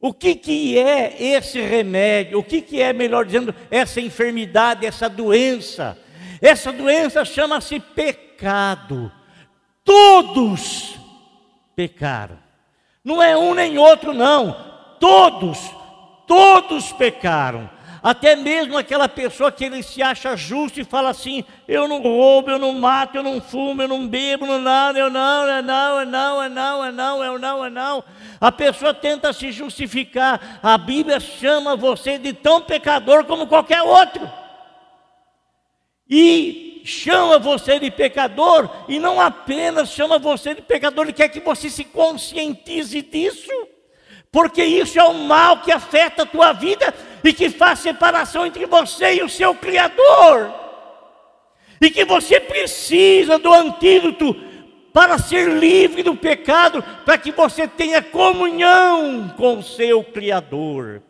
O 0.00 0.12
que, 0.12 0.34
que 0.34 0.78
é 0.78 1.22
esse 1.22 1.60
remédio? 1.60 2.38
O 2.38 2.44
que, 2.44 2.60
que 2.60 2.80
é, 2.80 2.92
melhor 2.92 3.24
dizendo, 3.24 3.54
essa 3.70 4.00
enfermidade, 4.00 4.86
essa 4.86 5.08
doença? 5.08 5.98
Essa 6.40 6.72
doença 6.72 7.24
chama-se 7.24 7.80
pecado. 7.80 9.10
Todos 9.82 10.98
pecaram. 11.74 12.38
Não 13.02 13.22
é 13.22 13.36
um 13.36 13.54
nem 13.54 13.78
outro, 13.78 14.12
não. 14.12 14.54
Todos 15.00 15.58
todos 16.26 16.92
pecaram. 16.92 17.70
Até 18.02 18.36
mesmo 18.36 18.78
aquela 18.78 19.08
pessoa 19.08 19.50
que 19.50 19.64
ele 19.64 19.82
se 19.82 20.00
acha 20.00 20.36
justo 20.36 20.80
e 20.80 20.84
fala 20.84 21.10
assim: 21.10 21.44
eu 21.66 21.88
não 21.88 22.00
roubo, 22.00 22.50
eu 22.50 22.58
não 22.58 22.72
mato, 22.74 23.16
eu 23.16 23.22
não 23.22 23.40
fumo, 23.40 23.82
eu 23.82 23.88
não 23.88 24.06
bebo, 24.06 24.46
não 24.46 24.60
nada, 24.60 24.96
eu 24.96 25.10
não, 25.10 25.48
é 25.48 25.60
não, 25.60 26.00
é 26.00 26.04
não, 26.04 26.42
é 26.42 26.48
não, 26.48 26.84
é 26.84 26.92
não, 26.92 27.24
é 27.24 27.38
não, 27.38 27.64
é 27.64 27.70
não. 27.70 28.04
A 28.40 28.52
pessoa 28.52 28.94
tenta 28.94 29.32
se 29.32 29.50
justificar. 29.50 30.60
A 30.62 30.78
Bíblia 30.78 31.18
chama 31.18 31.74
você 31.74 32.16
de 32.16 32.32
tão 32.32 32.60
pecador 32.60 33.24
como 33.24 33.48
qualquer 33.48 33.82
outro. 33.82 34.30
E 36.08 36.82
chama 36.84 37.40
você 37.40 37.80
de 37.80 37.90
pecador, 37.90 38.70
e 38.88 39.00
não 39.00 39.20
apenas 39.20 39.88
chama 39.88 40.16
você 40.16 40.54
de 40.54 40.62
pecador, 40.62 41.06
ele 41.06 41.12
quer 41.12 41.28
que 41.28 41.40
você 41.40 41.68
se 41.68 41.82
conscientize 41.82 43.02
disso 43.02 43.50
porque 44.36 44.62
isso 44.62 45.00
é 45.00 45.02
o 45.02 45.14
mal 45.14 45.62
que 45.62 45.72
afeta 45.72 46.24
a 46.24 46.26
tua 46.26 46.52
vida 46.52 46.92
e 47.24 47.32
que 47.32 47.48
faz 47.48 47.78
separação 47.78 48.44
entre 48.44 48.66
você 48.66 49.14
e 49.14 49.22
o 49.22 49.30
seu 49.30 49.54
Criador. 49.54 50.52
E 51.80 51.88
que 51.88 52.04
você 52.04 52.38
precisa 52.38 53.38
do 53.38 53.50
antídoto 53.50 54.36
para 54.92 55.16
ser 55.16 55.48
livre 55.48 56.02
do 56.02 56.14
pecado, 56.14 56.84
para 57.02 57.16
que 57.16 57.32
você 57.32 57.66
tenha 57.66 58.02
comunhão 58.02 59.32
com 59.38 59.60
o 59.60 59.62
seu 59.62 60.04
Criador. 60.04 61.00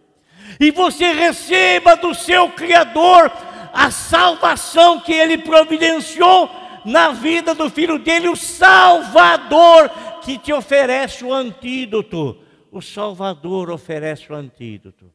E 0.61 0.71
você 0.71 1.11
receba 1.11 1.97
do 1.97 2.15
seu 2.15 2.49
Criador 2.51 3.33
a 3.73 3.91
salvação 3.91 5.01
que 5.01 5.13
ele 5.13 5.39
providenciou 5.39 6.49
na 6.85 7.09
vida 7.09 7.57
do 7.57 7.69
filho 7.69 7.99
dele, 7.99 8.29
o 8.29 8.37
Salvador, 8.37 9.91
que 10.23 10.39
te 10.39 10.53
oferece 10.53 11.25
o 11.25 11.33
antídoto 11.33 12.46
o 12.77 12.83
Salvador 12.83 13.71
oferece 13.71 14.31
o 14.31 14.37
antídoto. 14.37 15.13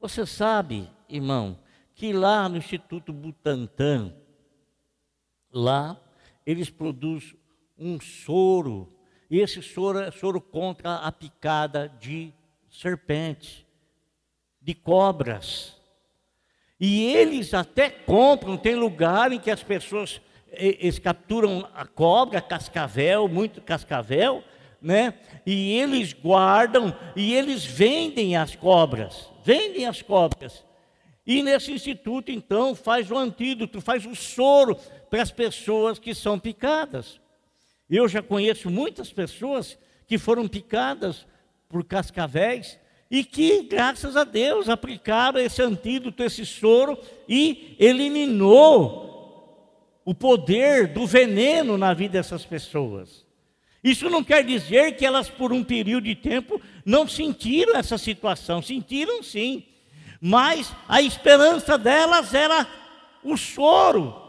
Você 0.00 0.24
sabe, 0.24 0.88
irmão, 1.08 1.58
que 1.94 2.12
lá 2.12 2.48
no 2.48 2.56
Instituto 2.56 3.12
Butantan, 3.12 4.14
lá 5.52 6.00
eles 6.46 6.70
produzem 6.70 7.38
um 7.76 8.00
soro, 8.00 8.88
e 9.30 9.40
esse 9.40 9.62
soro 9.62 9.98
é 9.98 10.10
soro 10.10 10.40
contra 10.40 10.96
a 10.96 11.10
picada 11.10 11.88
de 11.88 12.32
serpentes, 12.70 13.64
de 14.60 14.74
cobras. 14.74 15.76
E 16.78 17.04
eles 17.06 17.54
até 17.54 17.90
compram, 17.90 18.56
tem 18.56 18.74
lugar 18.74 19.32
em 19.32 19.40
que 19.40 19.50
as 19.50 19.62
pessoas 19.62 20.20
eles 20.56 20.98
capturam 20.98 21.68
a 21.74 21.84
cobra, 21.84 22.40
cascavel, 22.40 23.26
muito 23.26 23.60
cascavel, 23.60 24.44
né? 24.84 25.14
E 25.46 25.72
eles 25.78 26.12
guardam 26.12 26.94
e 27.16 27.34
eles 27.34 27.64
vendem 27.64 28.36
as 28.36 28.54
cobras, 28.54 29.30
vendem 29.42 29.86
as 29.86 30.02
cobras. 30.02 30.62
E 31.26 31.42
nesse 31.42 31.72
instituto, 31.72 32.30
então, 32.30 32.74
faz 32.74 33.10
o 33.10 33.16
antídoto, 33.16 33.80
faz 33.80 34.04
o 34.04 34.14
soro 34.14 34.76
para 35.08 35.22
as 35.22 35.30
pessoas 35.30 35.98
que 35.98 36.14
são 36.14 36.38
picadas. 36.38 37.18
Eu 37.88 38.06
já 38.06 38.22
conheço 38.22 38.70
muitas 38.70 39.10
pessoas 39.10 39.78
que 40.06 40.18
foram 40.18 40.46
picadas 40.46 41.26
por 41.66 41.82
cascavéis 41.82 42.78
e 43.10 43.24
que, 43.24 43.62
graças 43.62 44.18
a 44.18 44.24
Deus, 44.24 44.68
aplicaram 44.68 45.40
esse 45.40 45.62
antídoto, 45.62 46.22
esse 46.22 46.44
soro 46.44 46.98
e 47.26 47.74
eliminou 47.78 49.02
o 50.04 50.14
poder 50.14 50.88
do 50.88 51.06
veneno 51.06 51.78
na 51.78 51.94
vida 51.94 52.18
dessas 52.18 52.44
pessoas. 52.44 53.23
Isso 53.84 54.08
não 54.08 54.24
quer 54.24 54.42
dizer 54.42 54.96
que 54.96 55.04
elas, 55.04 55.28
por 55.28 55.52
um 55.52 55.62
período 55.62 56.04
de 56.04 56.14
tempo, 56.14 56.58
não 56.86 57.06
sentiram 57.06 57.76
essa 57.76 57.98
situação. 57.98 58.62
Sentiram 58.62 59.22
sim. 59.22 59.62
Mas 60.18 60.72
a 60.88 61.02
esperança 61.02 61.76
delas 61.76 62.32
era 62.32 62.66
o 63.22 63.36
soro 63.36 64.24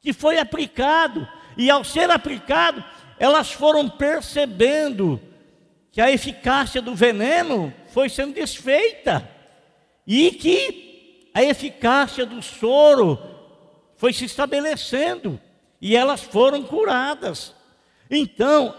que 0.00 0.14
foi 0.14 0.38
aplicado. 0.38 1.28
E 1.58 1.68
ao 1.68 1.84
ser 1.84 2.10
aplicado, 2.10 2.82
elas 3.18 3.52
foram 3.52 3.86
percebendo 3.86 5.20
que 5.92 6.00
a 6.00 6.10
eficácia 6.10 6.80
do 6.80 6.94
veneno 6.94 7.70
foi 7.88 8.08
sendo 8.08 8.32
desfeita. 8.32 9.28
E 10.06 10.30
que 10.30 11.28
a 11.34 11.42
eficácia 11.42 12.24
do 12.24 12.40
soro 12.40 13.18
foi 13.94 14.14
se 14.14 14.24
estabelecendo 14.24 15.38
e 15.82 15.94
elas 15.94 16.22
foram 16.22 16.62
curadas. 16.62 17.57
Então, 18.10 18.74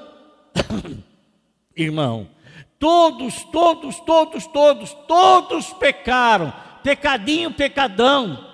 irmão, 1.76 2.30
todos, 2.78 3.44
todos, 3.46 4.00
todos, 4.00 4.48
todos, 4.48 4.94
todos 5.08 5.74
pecaram, 5.74 6.54
pecadinho, 6.84 7.52
pecadão, 7.52 8.48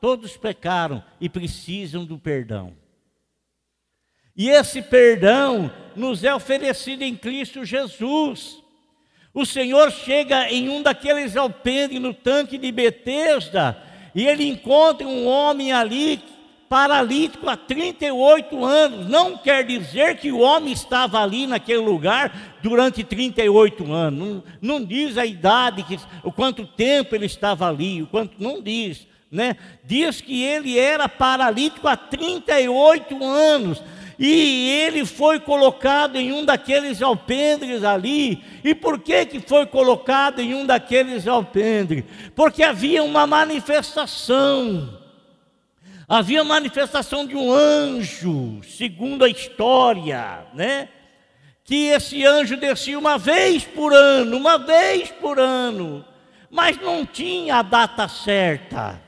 todos 0.00 0.36
pecaram 0.36 1.02
e 1.20 1.28
precisam 1.28 2.04
do 2.04 2.18
perdão. 2.18 2.74
E 4.36 4.50
esse 4.50 4.82
perdão 4.82 5.70
nos 5.94 6.24
é 6.24 6.34
oferecido 6.34 7.02
em 7.02 7.14
Cristo 7.14 7.64
Jesus. 7.64 8.62
O 9.32 9.46
Senhor 9.46 9.90
chega 9.90 10.50
em 10.50 10.68
um 10.68 10.82
daqueles 10.82 11.36
alpendres 11.36 12.00
no 12.00 12.12
tanque 12.12 12.58
de 12.58 12.70
Betesda 12.70 13.80
e 14.14 14.26
ele 14.26 14.46
encontra 14.46 15.06
um 15.06 15.26
homem 15.26 15.72
ali 15.72 16.20
paralítico 16.74 17.48
há 17.48 17.56
38 17.56 18.64
anos. 18.64 19.08
Não 19.08 19.38
quer 19.38 19.64
dizer 19.64 20.16
que 20.16 20.32
o 20.32 20.40
homem 20.40 20.72
estava 20.72 21.22
ali 21.22 21.46
naquele 21.46 21.78
lugar 21.78 22.56
durante 22.60 23.04
38 23.04 23.92
anos. 23.92 24.18
Não, 24.18 24.42
não 24.60 24.84
diz 24.84 25.16
a 25.16 25.24
idade, 25.24 25.84
que, 25.84 25.96
o 26.24 26.32
quanto 26.32 26.66
tempo 26.66 27.14
ele 27.14 27.26
estava 27.26 27.68
ali, 27.68 28.02
o 28.02 28.08
quanto 28.08 28.34
não 28.40 28.60
diz. 28.60 29.06
Né? 29.30 29.54
Diz 29.84 30.20
que 30.20 30.42
ele 30.42 30.76
era 30.76 31.08
paralítico 31.08 31.86
há 31.86 31.96
38 31.96 33.22
anos 33.22 33.80
e 34.18 34.68
ele 34.68 35.04
foi 35.04 35.38
colocado 35.38 36.16
em 36.16 36.32
um 36.32 36.44
daqueles 36.44 37.00
alpendres 37.00 37.84
ali. 37.84 38.42
E 38.64 38.74
por 38.74 38.98
que, 38.98 39.26
que 39.26 39.38
foi 39.38 39.64
colocado 39.64 40.40
em 40.40 40.52
um 40.54 40.66
daqueles 40.66 41.28
alpendres? 41.28 42.02
Porque 42.34 42.64
havia 42.64 43.04
uma 43.04 43.28
manifestação. 43.28 45.03
Havia 46.08 46.44
manifestação 46.44 47.26
de 47.26 47.34
um 47.34 47.52
anjo, 47.52 48.60
segundo 48.62 49.24
a 49.24 49.28
história, 49.28 50.46
né? 50.52 50.88
Que 51.64 51.86
esse 51.86 52.24
anjo 52.26 52.56
descia 52.56 52.98
uma 52.98 53.16
vez 53.16 53.64
por 53.64 53.92
ano, 53.92 54.36
uma 54.36 54.58
vez 54.58 55.10
por 55.10 55.38
ano, 55.38 56.04
mas 56.50 56.78
não 56.78 57.06
tinha 57.06 57.56
a 57.56 57.62
data 57.62 58.06
certa, 58.06 59.00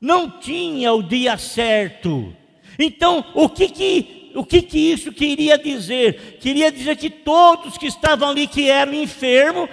não 0.00 0.30
tinha 0.30 0.92
o 0.92 1.02
dia 1.02 1.36
certo. 1.36 2.34
Então, 2.78 3.24
o 3.34 3.48
que 3.48 3.68
que 3.68 4.20
o 4.34 4.44
que, 4.44 4.62
que 4.62 4.78
isso 4.78 5.12
queria 5.12 5.58
dizer? 5.58 6.38
Queria 6.40 6.70
dizer 6.70 6.96
que 6.96 7.10
todos 7.10 7.76
que 7.76 7.86
estavam 7.86 8.30
ali, 8.30 8.46
que 8.46 8.70
eram 8.70 8.94
enfermos, 8.94 9.68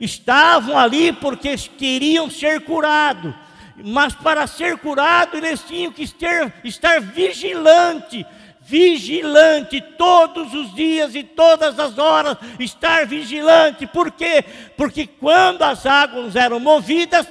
estavam 0.00 0.78
ali 0.78 1.12
porque 1.12 1.56
queriam 1.56 2.30
ser 2.30 2.60
curados. 2.60 3.34
Mas 3.84 4.14
para 4.14 4.46
ser 4.46 4.78
curado, 4.78 5.36
eles 5.36 5.62
tinham 5.62 5.92
que 5.92 6.06
ter, 6.08 6.52
estar 6.64 7.00
vigilante, 7.00 8.26
vigilante 8.60 9.80
todos 9.80 10.52
os 10.52 10.74
dias 10.74 11.14
e 11.14 11.22
todas 11.22 11.78
as 11.78 11.96
horas, 11.96 12.36
estar 12.58 13.06
vigilante. 13.06 13.86
Por 13.86 14.10
quê? 14.10 14.44
Porque 14.76 15.06
quando 15.06 15.62
as 15.62 15.86
águas 15.86 16.36
eram 16.36 16.60
movidas, 16.60 17.26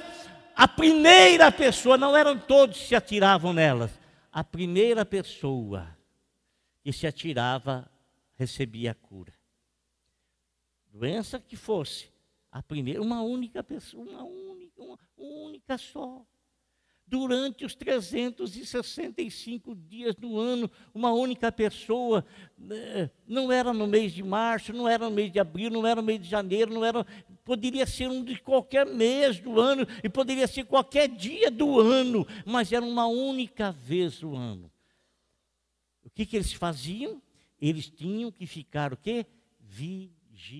a 0.56 0.66
primeira 0.66 1.52
pessoa, 1.52 1.96
não 1.96 2.16
eram 2.16 2.36
todos 2.36 2.78
que 2.78 2.88
se 2.88 2.96
atiravam 2.96 3.52
nelas, 3.52 3.90
a 4.32 4.42
primeira 4.42 5.04
pessoa 5.04 5.96
e 6.84 6.92
se 6.92 7.06
atirava, 7.06 7.88
recebia 8.34 8.90
a 8.90 8.94
cura. 8.94 9.32
Doença 10.90 11.38
que 11.38 11.54
fosse, 11.54 12.10
a 12.50 12.60
primeira, 12.62 13.00
uma 13.00 13.22
única 13.22 13.62
pessoa, 13.62 14.04
uma 14.04 14.24
única, 14.24 14.82
uma 14.82 14.98
única 15.16 15.78
só. 15.78 16.17
Durante 17.10 17.64
os 17.64 17.74
365 17.74 19.74
dias 19.74 20.14
do 20.14 20.38
ano, 20.38 20.70
uma 20.92 21.10
única 21.10 21.50
pessoa, 21.50 22.22
né, 22.56 23.10
não 23.26 23.50
era 23.50 23.72
no 23.72 23.86
mês 23.86 24.12
de 24.12 24.22
março, 24.22 24.74
não 24.74 24.86
era 24.86 25.08
no 25.08 25.14
mês 25.14 25.32
de 25.32 25.40
abril, 25.40 25.70
não 25.70 25.86
era 25.86 26.02
no 26.02 26.06
mês 26.06 26.20
de 26.20 26.28
janeiro, 26.28 26.74
não 26.74 26.84
era, 26.84 27.06
poderia 27.44 27.86
ser 27.86 28.10
um 28.10 28.22
de 28.22 28.38
qualquer 28.38 28.84
mês 28.84 29.40
do 29.40 29.58
ano 29.58 29.86
e 30.04 30.08
poderia 30.08 30.46
ser 30.46 30.64
qualquer 30.64 31.08
dia 31.08 31.50
do 31.50 31.80
ano, 31.80 32.26
mas 32.44 32.70
era 32.72 32.84
uma 32.84 33.06
única 33.06 33.72
vez 33.72 34.20
do 34.20 34.36
ano. 34.36 34.70
O 36.04 36.10
que, 36.10 36.26
que 36.26 36.36
eles 36.36 36.52
faziam? 36.52 37.22
Eles 37.58 37.88
tinham 37.88 38.30
que 38.30 38.46
ficar 38.46 38.92
o 38.92 38.98
quê? 38.98 39.24
Vigilantes. 39.60 40.52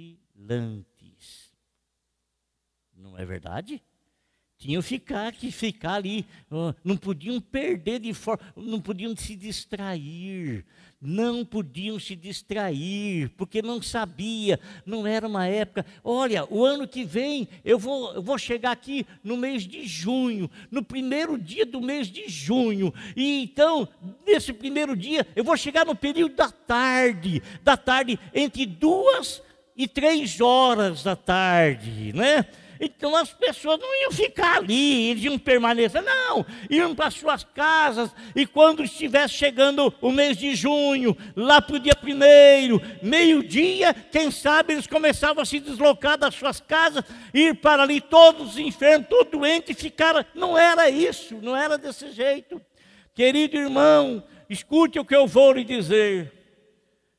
Não 2.94 3.18
é 3.18 3.24
verdade? 3.24 3.82
Tinham 4.58 4.82
ficar, 4.82 5.30
que 5.32 5.52
ficar 5.52 5.94
ali, 5.94 6.26
não 6.84 6.96
podiam 6.96 7.40
perder 7.40 8.00
de 8.00 8.12
forma, 8.12 8.44
não 8.56 8.80
podiam 8.80 9.14
se 9.14 9.36
distrair, 9.36 10.64
não 11.00 11.44
podiam 11.44 11.96
se 12.00 12.16
distrair, 12.16 13.30
porque 13.36 13.62
não 13.62 13.80
sabia, 13.80 14.58
não 14.84 15.06
era 15.06 15.28
uma 15.28 15.46
época. 15.46 15.86
Olha, 16.02 16.44
o 16.50 16.64
ano 16.64 16.88
que 16.88 17.04
vem 17.04 17.48
eu 17.64 17.78
vou, 17.78 18.12
eu 18.14 18.20
vou 18.20 18.36
chegar 18.36 18.72
aqui 18.72 19.06
no 19.22 19.36
mês 19.36 19.62
de 19.62 19.86
junho, 19.86 20.50
no 20.72 20.82
primeiro 20.82 21.38
dia 21.38 21.64
do 21.64 21.80
mês 21.80 22.08
de 22.08 22.28
junho, 22.28 22.92
e 23.16 23.44
então, 23.44 23.88
nesse 24.26 24.52
primeiro 24.52 24.96
dia, 24.96 25.24
eu 25.36 25.44
vou 25.44 25.56
chegar 25.56 25.86
no 25.86 25.94
período 25.94 26.34
da 26.34 26.50
tarde, 26.50 27.40
da 27.62 27.76
tarde, 27.76 28.18
entre 28.34 28.66
duas 28.66 29.40
e 29.76 29.86
três 29.86 30.40
horas 30.40 31.04
da 31.04 31.14
tarde, 31.14 32.12
né? 32.12 32.44
Então 32.80 33.16
as 33.16 33.32
pessoas 33.32 33.78
não 33.80 34.02
iam 34.02 34.12
ficar 34.12 34.58
ali, 34.58 35.10
eles 35.10 35.24
iam 35.24 35.38
permanecer, 35.38 36.02
não, 36.02 36.44
iam 36.70 36.94
para 36.94 37.10
suas 37.10 37.44
casas, 37.44 38.10
e 38.34 38.46
quando 38.46 38.84
estivesse 38.84 39.34
chegando 39.34 39.92
o 40.00 40.10
mês 40.10 40.36
de 40.36 40.54
junho, 40.54 41.16
lá 41.34 41.60
para 41.60 41.76
o 41.76 41.80
dia 41.80 41.94
primeiro, 41.94 42.80
meio-dia, 43.02 43.92
quem 43.94 44.30
sabe 44.30 44.74
eles 44.74 44.86
começavam 44.86 45.42
a 45.42 45.46
se 45.46 45.58
deslocar 45.58 46.16
das 46.16 46.34
suas 46.34 46.60
casas, 46.60 47.04
ir 47.34 47.56
para 47.56 47.82
ali 47.82 48.00
todos 48.00 48.58
enfermos, 48.58 49.08
todos 49.08 49.30
doentes, 49.30 49.70
e 49.70 49.80
ficaram. 49.80 50.24
Não 50.34 50.56
era 50.56 50.88
isso, 50.88 51.36
não 51.42 51.56
era 51.56 51.76
desse 51.76 52.10
jeito. 52.12 52.60
Querido 53.14 53.56
irmão, 53.56 54.22
escute 54.48 54.98
o 54.98 55.04
que 55.04 55.16
eu 55.16 55.26
vou 55.26 55.52
lhe 55.52 55.64
dizer. 55.64 56.32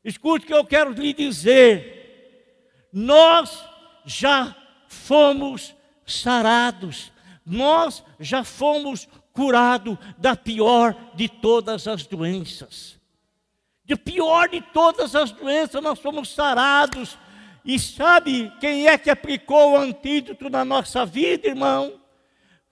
Escute 0.03 0.45
o 0.45 0.47
que 0.47 0.53
eu 0.53 0.65
quero 0.65 0.91
lhe 0.91 1.13
dizer. 1.13 2.87
Nós 2.91 3.63
já 4.05 4.55
fomos 4.89 5.75
sarados, 6.05 7.11
nós 7.45 8.03
já 8.19 8.43
fomos 8.43 9.07
curados 9.31 9.97
da 10.17 10.35
pior 10.35 10.95
de 11.13 11.29
todas 11.29 11.87
as 11.87 12.05
doenças. 12.05 12.99
De 13.85 13.95
pior 13.95 14.49
de 14.49 14.61
todas 14.61 15.15
as 15.15 15.31
doenças, 15.31 15.81
nós 15.81 15.99
fomos 15.99 16.33
sarados. 16.33 17.17
E 17.63 17.79
sabe 17.79 18.51
quem 18.59 18.87
é 18.87 18.97
que 18.97 19.09
aplicou 19.09 19.73
o 19.73 19.77
antídoto 19.77 20.49
na 20.49 20.65
nossa 20.65 21.05
vida, 21.05 21.47
irmão? 21.47 21.93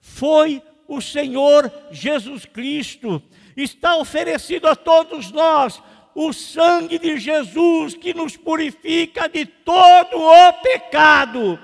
Foi 0.00 0.62
o 0.86 1.00
Senhor 1.00 1.72
Jesus 1.90 2.44
Cristo. 2.44 3.22
Está 3.56 3.96
oferecido 3.96 4.66
a 4.66 4.74
todos 4.74 5.30
nós 5.30 5.80
o 6.14 6.32
sangue 6.32 6.98
de 6.98 7.16
Jesus 7.16 7.94
que 7.94 8.12
nos 8.12 8.36
purifica 8.36 9.28
de 9.28 9.46
todo 9.46 10.20
o 10.20 10.52
pecado. 10.54 11.58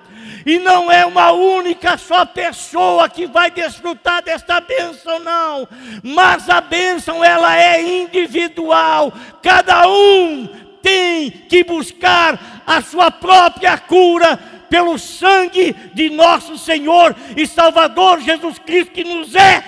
E 0.45 0.59
não 0.59 0.91
é 0.91 1.05
uma 1.07 1.33
única 1.33 1.97
só 1.97 2.25
pessoa 2.25 3.09
que 3.09 3.27
vai 3.27 3.51
desfrutar 3.51 4.23
desta 4.23 4.61
bênção, 4.61 5.19
não. 5.21 5.69
Mas 6.03 6.49
a 6.49 6.61
bênção 6.61 7.25
ela 7.25 7.57
é 7.59 7.83
individual. 7.83 9.13
Cada 9.43 9.89
um 9.89 10.49
tem 10.83 11.31
que 11.31 11.65
buscar 11.65 12.63
a 12.67 12.83
sua 12.83 13.11
própria 13.11 13.79
cura 13.79 14.37
pelo 14.69 14.99
sangue 14.99 15.73
de 15.95 16.11
nosso 16.11 16.59
Senhor 16.59 17.15
e 17.37 17.47
Salvador 17.47 18.21
Jesus 18.21 18.59
Cristo 18.59 18.93
que 18.93 19.05
nos 19.05 19.35
é 19.35 19.65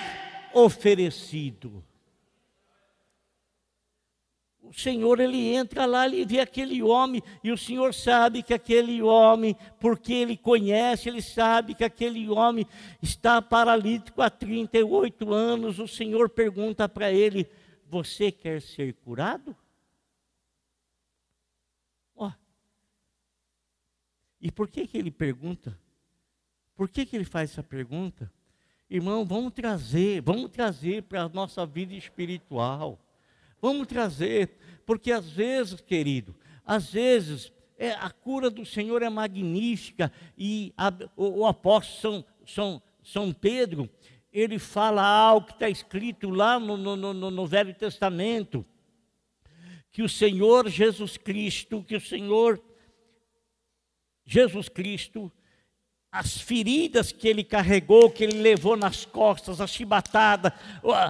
oferecido. 0.52 1.85
Senhor, 4.76 5.20
ele 5.20 5.54
entra 5.54 5.86
lá, 5.86 6.04
ele 6.04 6.26
vê 6.26 6.38
aquele 6.38 6.82
homem, 6.82 7.22
e 7.42 7.50
o 7.50 7.56
Senhor 7.56 7.94
sabe 7.94 8.42
que 8.42 8.52
aquele 8.52 9.00
homem, 9.00 9.56
porque 9.80 10.12
ele 10.12 10.36
conhece, 10.36 11.08
ele 11.08 11.22
sabe 11.22 11.74
que 11.74 11.82
aquele 11.82 12.28
homem 12.28 12.66
está 13.00 13.40
paralítico 13.40 14.20
há 14.20 14.28
38 14.28 15.32
anos. 15.32 15.78
O 15.78 15.88
Senhor 15.88 16.28
pergunta 16.28 16.86
para 16.86 17.10
ele: 17.10 17.48
Você 17.88 18.30
quer 18.30 18.60
ser 18.60 18.92
curado? 18.96 19.56
Ó. 22.14 22.30
E 24.38 24.52
por 24.52 24.68
que, 24.68 24.86
que 24.86 24.98
ele 24.98 25.10
pergunta? 25.10 25.80
Por 26.74 26.86
que, 26.90 27.06
que 27.06 27.16
ele 27.16 27.24
faz 27.24 27.50
essa 27.50 27.62
pergunta? 27.62 28.30
Irmão, 28.90 29.24
vamos 29.24 29.54
trazer, 29.54 30.20
vamos 30.20 30.50
trazer 30.50 31.04
para 31.04 31.22
a 31.22 31.28
nossa 31.30 31.64
vida 31.64 31.94
espiritual. 31.94 33.00
Vamos 33.66 33.88
trazer, 33.88 34.50
porque 34.86 35.10
às 35.10 35.28
vezes, 35.28 35.80
querido, 35.80 36.36
às 36.64 36.92
vezes 36.92 37.52
é, 37.76 37.90
a 37.94 38.08
cura 38.10 38.48
do 38.48 38.64
Senhor 38.64 39.02
é 39.02 39.10
magnífica 39.10 40.12
e 40.38 40.72
a, 40.78 40.92
o, 41.16 41.40
o, 41.40 41.46
apóstolo 41.46 42.24
São, 42.44 42.80
São, 42.80 42.82
São 43.02 43.32
Pedro, 43.32 43.90
ele 44.32 44.56
fala 44.60 45.04
algo 45.04 45.48
que 45.48 45.54
está 45.54 45.68
escrito 45.68 46.30
lá 46.30 46.60
no, 46.60 46.76
no, 46.76 46.94
no, 46.94 47.28
no 47.28 47.44
Velho 47.44 47.74
Testamento, 47.74 48.64
que 49.90 50.00
o 50.00 50.08
Senhor 50.08 50.68
Jesus 50.68 51.16
Cristo, 51.16 51.82
que 51.82 51.96
o 51.96 52.00
Senhor 52.00 52.62
Jesus 54.24 54.68
Cristo, 54.68 55.32
as 56.10 56.40
feridas 56.40 57.12
que 57.12 57.28
ele 57.28 57.44
carregou, 57.44 58.10
que 58.10 58.24
ele 58.24 58.40
levou 58.40 58.76
nas 58.76 59.04
costas, 59.04 59.60
a 59.60 59.66
chibatada, 59.66 60.54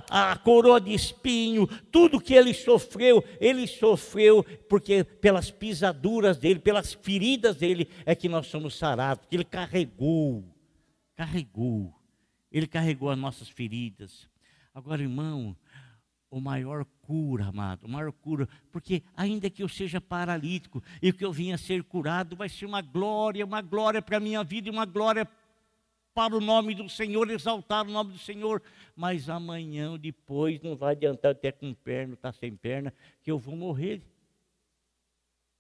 a, 0.08 0.32
a, 0.32 0.36
coroa 0.36 0.80
de 0.80 0.92
espinho, 0.92 1.66
tudo 1.92 2.20
que 2.20 2.34
ele 2.34 2.52
sofreu, 2.52 3.22
ele 3.40 3.66
sofreu 3.66 4.42
porque 4.68 5.04
pelas 5.04 5.50
pisaduras 5.50 6.38
dele, 6.38 6.58
pelas 6.58 6.92
feridas 6.92 7.56
dele 7.56 7.88
é 8.04 8.14
que 8.14 8.28
nós 8.28 8.48
somos 8.48 8.76
sarados, 8.76 9.22
porque 9.22 9.36
ele 9.36 9.44
carregou, 9.44 10.44
carregou, 11.14 11.94
ele 12.50 12.66
carregou 12.66 13.10
as 13.10 13.18
nossas 13.18 13.48
feridas. 13.48 14.28
Agora, 14.74 15.00
irmão, 15.00 15.56
o 16.36 16.40
maior 16.40 16.84
cura, 17.00 17.46
amado, 17.46 17.86
o 17.86 17.88
maior 17.88 18.12
cura, 18.12 18.46
porque 18.70 19.02
ainda 19.16 19.48
que 19.48 19.62
eu 19.62 19.68
seja 19.68 20.02
paralítico 20.02 20.82
e 21.00 21.10
que 21.10 21.24
eu 21.24 21.32
vinha 21.32 21.56
ser 21.56 21.82
curado, 21.82 22.36
vai 22.36 22.48
ser 22.48 22.66
uma 22.66 22.82
glória, 22.82 23.44
uma 23.44 23.62
glória 23.62 24.02
para 24.02 24.18
a 24.18 24.20
minha 24.20 24.44
vida 24.44 24.68
e 24.68 24.70
uma 24.70 24.84
glória 24.84 25.26
para 26.12 26.36
o 26.36 26.40
nome 26.40 26.74
do 26.74 26.90
Senhor, 26.90 27.30
exaltar 27.30 27.86
o 27.86 27.90
nome 27.90 28.12
do 28.12 28.18
Senhor, 28.18 28.62
mas 28.94 29.30
amanhã 29.30 29.98
depois 29.98 30.60
não 30.60 30.76
vai 30.76 30.92
adiantar 30.92 31.32
até 31.32 31.50
com 31.50 31.72
perna, 31.72 32.12
estar 32.14 32.32
tá 32.32 32.38
sem 32.38 32.54
perna, 32.54 32.92
que 33.22 33.30
eu 33.30 33.38
vou 33.38 33.56
morrer. 33.56 34.02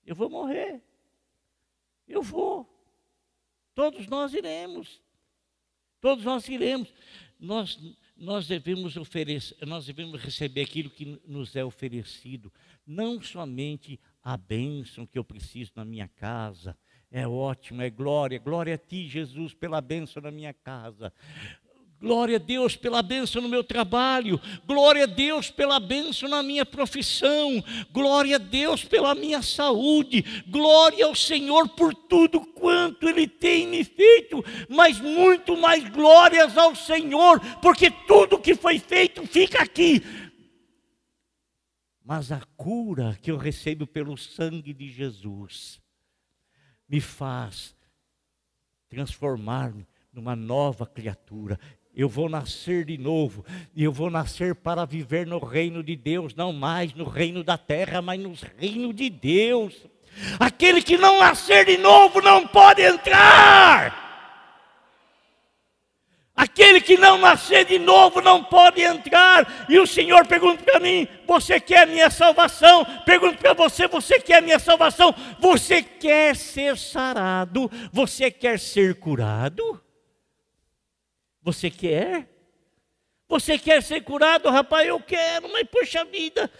Eu 0.04 0.14
vou 0.14 0.28
morrer. 0.28 0.82
Eu 2.06 2.22
vou. 2.22 2.68
Todos 3.74 4.06
nós 4.08 4.34
iremos. 4.34 5.02
Todos 6.02 6.24
nós 6.24 6.46
iremos. 6.48 6.92
Nós 7.40 7.78
nós 8.16 8.46
devemos 8.46 8.96
oferecer, 8.96 9.56
nós 9.66 9.86
devemos 9.86 10.20
receber 10.22 10.62
aquilo 10.62 10.88
que 10.88 11.20
nos 11.26 11.54
é 11.54 11.64
oferecido, 11.64 12.52
não 12.86 13.20
somente 13.20 14.00
a 14.22 14.36
bênção 14.36 15.06
que 15.06 15.18
eu 15.18 15.24
preciso 15.24 15.72
na 15.76 15.84
minha 15.84 16.08
casa. 16.08 16.76
É 17.10 17.26
ótimo, 17.26 17.82
é 17.82 17.90
glória, 17.90 18.38
glória 18.38 18.74
a 18.74 18.78
ti, 18.78 19.06
Jesus, 19.06 19.54
pela 19.54 19.80
bênção 19.80 20.22
na 20.22 20.30
minha 20.30 20.52
casa. 20.52 21.12
Glória 21.98 22.36
a 22.36 22.38
Deus 22.38 22.76
pela 22.76 23.02
bênção 23.02 23.40
no 23.40 23.48
meu 23.48 23.64
trabalho, 23.64 24.38
glória 24.66 25.04
a 25.04 25.06
Deus 25.06 25.50
pela 25.50 25.80
bênção 25.80 26.28
na 26.28 26.42
minha 26.42 26.66
profissão, 26.66 27.64
glória 27.90 28.36
a 28.36 28.38
Deus 28.38 28.84
pela 28.84 29.14
minha 29.14 29.40
saúde, 29.40 30.22
glória 30.46 31.06
ao 31.06 31.14
Senhor 31.14 31.70
por 31.70 31.94
tudo 31.94 32.40
quanto 32.40 33.08
Ele 33.08 33.26
tem 33.26 33.66
me 33.66 33.82
feito, 33.82 34.44
mas 34.68 35.00
muito 35.00 35.56
mais 35.56 35.88
glórias 35.88 36.58
ao 36.58 36.76
Senhor, 36.76 37.40
porque 37.62 37.90
tudo 37.90 38.38
que 38.38 38.54
foi 38.54 38.78
feito 38.78 39.26
fica 39.26 39.62
aqui. 39.62 40.02
Mas 42.04 42.30
a 42.30 42.42
cura 42.58 43.18
que 43.22 43.30
eu 43.30 43.38
recebo 43.38 43.86
pelo 43.86 44.18
sangue 44.18 44.74
de 44.74 44.90
Jesus 44.90 45.80
me 46.86 47.00
faz 47.00 47.74
transformar-me 48.88 49.86
numa 50.12 50.36
nova 50.36 50.86
criatura 50.86 51.58
eu 51.96 52.10
vou 52.10 52.28
nascer 52.28 52.84
de 52.84 52.98
novo, 52.98 53.42
e 53.74 53.82
eu 53.82 53.90
vou 53.90 54.10
nascer 54.10 54.54
para 54.54 54.84
viver 54.84 55.26
no 55.26 55.38
reino 55.38 55.82
de 55.82 55.96
Deus, 55.96 56.34
não 56.34 56.52
mais 56.52 56.92
no 56.92 57.04
reino 57.04 57.42
da 57.42 57.56
terra, 57.56 58.02
mas 58.02 58.20
no 58.20 58.34
reino 58.58 58.92
de 58.92 59.08
Deus. 59.08 59.74
Aquele 60.38 60.82
que 60.82 60.98
não 60.98 61.18
nascer 61.20 61.64
de 61.64 61.78
novo 61.78 62.20
não 62.20 62.46
pode 62.46 62.82
entrar. 62.82 64.04
Aquele 66.36 66.82
que 66.82 66.98
não 66.98 67.16
nascer 67.16 67.64
de 67.64 67.78
novo 67.78 68.20
não 68.20 68.44
pode 68.44 68.82
entrar. 68.82 69.66
E 69.66 69.78
o 69.78 69.86
Senhor 69.86 70.26
pergunta 70.26 70.62
para 70.62 70.78
mim: 70.78 71.08
Você 71.26 71.58
quer 71.58 71.84
a 71.84 71.86
minha 71.86 72.10
salvação? 72.10 72.84
Pergunto 73.06 73.38
para 73.38 73.54
você: 73.54 73.88
Você 73.88 74.20
quer 74.20 74.38
a 74.38 74.42
minha 74.42 74.58
salvação? 74.58 75.14
Você 75.40 75.82
quer 75.82 76.36
ser 76.36 76.76
sarado? 76.76 77.70
Você 77.90 78.30
quer 78.30 78.58
ser 78.58 78.96
curado? 78.96 79.80
Você 81.46 81.70
quer? 81.70 82.28
Você 83.28 83.56
quer 83.56 83.80
ser 83.80 84.02
curado, 84.02 84.50
rapaz? 84.50 84.88
Eu 84.88 84.98
quero, 84.98 85.48
mas 85.52 85.64
poxa 85.68 86.04
vida, 86.04 86.50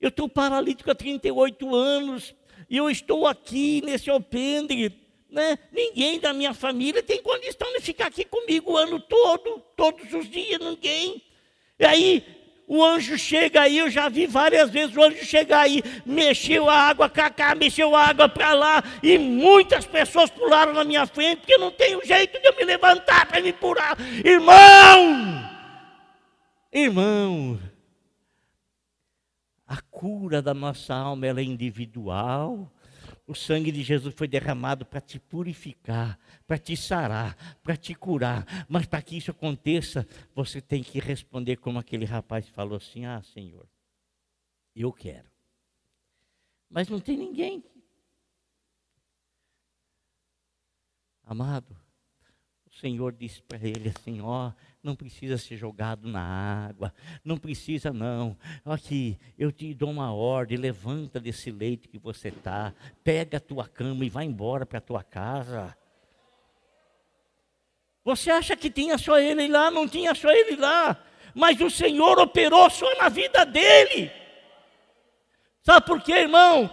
eu 0.00 0.08
estou 0.08 0.26
paralítico 0.26 0.90
há 0.90 0.94
38 0.94 1.74
anos 1.74 2.34
e 2.70 2.78
eu 2.78 2.88
estou 2.88 3.26
aqui 3.26 3.82
nesse 3.84 4.08
alpendre. 4.08 4.98
Né? 5.28 5.58
Ninguém 5.70 6.18
da 6.18 6.32
minha 6.32 6.54
família 6.54 7.02
tem 7.02 7.22
condição 7.22 7.70
de 7.74 7.80
ficar 7.80 8.06
aqui 8.06 8.24
comigo 8.24 8.72
o 8.72 8.76
ano 8.78 8.98
todo, 8.98 9.62
todos 9.76 10.10
os 10.14 10.30
dias, 10.30 10.58
ninguém. 10.58 11.22
E 11.78 11.84
aí 11.84 12.41
o 12.74 12.82
anjo 12.82 13.18
chega 13.18 13.60
aí, 13.60 13.76
eu 13.76 13.90
já 13.90 14.08
vi 14.08 14.26
várias 14.26 14.70
vezes 14.70 14.96
o 14.96 15.02
anjo 15.02 15.22
chegar 15.26 15.60
aí, 15.60 15.82
mexeu 16.06 16.70
a 16.70 16.74
água 16.74 17.06
para 17.06 17.28
cá, 17.28 17.54
mexeu 17.54 17.94
a 17.94 18.06
água 18.06 18.30
para 18.30 18.54
lá, 18.54 18.82
e 19.02 19.18
muitas 19.18 19.84
pessoas 19.84 20.30
pularam 20.30 20.72
na 20.72 20.82
minha 20.82 21.06
frente, 21.06 21.40
porque 21.40 21.58
não 21.58 21.70
tem 21.70 22.02
jeito 22.02 22.40
de 22.40 22.48
eu 22.48 22.56
me 22.56 22.64
levantar 22.64 23.26
para 23.26 23.42
me 23.42 23.52
pular. 23.52 23.94
Irmão! 24.24 25.44
Irmão! 26.72 27.60
A 29.66 29.78
cura 29.90 30.40
da 30.40 30.54
nossa 30.54 30.94
alma 30.94 31.26
é 31.26 31.42
individual. 31.42 32.72
O 33.26 33.34
sangue 33.34 33.70
de 33.70 33.82
Jesus 33.82 34.14
foi 34.14 34.26
derramado 34.26 34.84
para 34.84 35.00
te 35.00 35.18
purificar, 35.18 36.18
para 36.46 36.58
te 36.58 36.76
sarar, 36.76 37.56
para 37.62 37.76
te 37.76 37.94
curar. 37.94 38.66
Mas 38.68 38.86
para 38.86 39.00
que 39.00 39.16
isso 39.16 39.30
aconteça, 39.30 40.06
você 40.34 40.60
tem 40.60 40.82
que 40.82 40.98
responder 40.98 41.56
como 41.56 41.78
aquele 41.78 42.04
rapaz 42.04 42.48
falou 42.48 42.76
assim: 42.76 43.04
Ah, 43.04 43.22
Senhor, 43.22 43.68
eu 44.74 44.92
quero. 44.92 45.30
Mas 46.68 46.88
não 46.88 46.98
tem 46.98 47.16
ninguém. 47.16 47.62
Amado, 51.24 51.76
o 52.66 52.74
Senhor 52.74 53.12
disse 53.12 53.40
para 53.42 53.58
ele 53.66 53.88
assim: 53.88 54.20
Ó, 54.20 54.48
oh, 54.48 54.52
não 54.82 54.96
precisa 54.96 55.38
ser 55.38 55.56
jogado 55.56 56.08
na 56.08 56.20
água, 56.68 56.92
não 57.24 57.36
precisa 57.36 57.92
não. 57.92 58.36
Aqui, 58.64 59.18
eu 59.38 59.52
te 59.52 59.72
dou 59.72 59.90
uma 59.90 60.12
ordem, 60.12 60.58
levanta 60.58 61.20
desse 61.20 61.50
leito 61.50 61.88
que 61.88 61.98
você 61.98 62.28
está, 62.28 62.74
pega 63.04 63.36
a 63.36 63.40
tua 63.40 63.68
cama 63.68 64.04
e 64.04 64.10
vai 64.10 64.24
embora 64.24 64.66
para 64.66 64.78
a 64.78 64.82
tua 64.82 65.04
casa. 65.04 65.76
Você 68.04 68.30
acha 68.30 68.56
que 68.56 68.68
tinha 68.68 68.98
só 68.98 69.18
ele 69.18 69.46
lá? 69.46 69.70
Não 69.70 69.88
tinha 69.88 70.14
só 70.14 70.30
ele 70.30 70.56
lá. 70.56 71.00
Mas 71.34 71.60
o 71.60 71.70
Senhor 71.70 72.18
operou 72.18 72.68
só 72.68 72.92
na 72.96 73.08
vida 73.08 73.46
dele. 73.46 74.10
Sabe 75.62 75.86
por 75.86 76.02
quê, 76.02 76.12
irmão? 76.12 76.68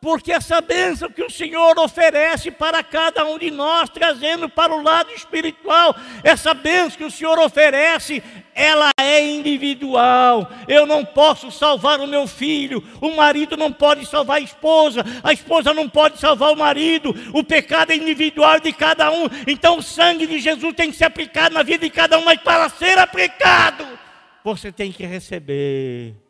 Porque 0.00 0.30
essa 0.30 0.60
bênção 0.60 1.10
que 1.10 1.22
o 1.22 1.30
Senhor 1.30 1.78
oferece 1.78 2.50
para 2.50 2.82
cada 2.82 3.24
um 3.24 3.38
de 3.38 3.50
nós, 3.50 3.88
trazendo 3.88 4.48
para 4.48 4.74
o 4.74 4.82
lado 4.82 5.10
espiritual, 5.12 5.96
essa 6.22 6.52
bênção 6.52 6.98
que 6.98 7.04
o 7.04 7.10
Senhor 7.10 7.38
oferece, 7.38 8.22
ela 8.54 8.90
é 8.98 9.20
individual. 9.24 10.50
Eu 10.68 10.86
não 10.86 11.04
posso 11.04 11.50
salvar 11.50 12.00
o 12.00 12.06
meu 12.06 12.26
filho, 12.26 12.84
o 13.00 13.16
marido 13.16 13.56
não 13.56 13.72
pode 13.72 14.06
salvar 14.06 14.36
a 14.36 14.40
esposa, 14.40 15.04
a 15.22 15.32
esposa 15.32 15.72
não 15.72 15.88
pode 15.88 16.18
salvar 16.18 16.52
o 16.52 16.56
marido, 16.56 17.14
o 17.32 17.42
pecado 17.42 17.90
é 17.90 17.96
individual 17.96 18.60
de 18.60 18.72
cada 18.72 19.10
um. 19.10 19.26
Então 19.46 19.78
o 19.78 19.82
sangue 19.82 20.26
de 20.26 20.38
Jesus 20.38 20.74
tem 20.74 20.90
que 20.90 20.96
ser 20.96 21.04
aplicado 21.04 21.54
na 21.54 21.62
vida 21.62 21.84
de 21.84 21.90
cada 21.90 22.18
um, 22.18 22.24
mas 22.24 22.40
para 22.40 22.68
ser 22.68 22.98
aplicado, 22.98 23.86
você 24.44 24.70
tem 24.70 24.92
que 24.92 25.04
receber 25.04 26.25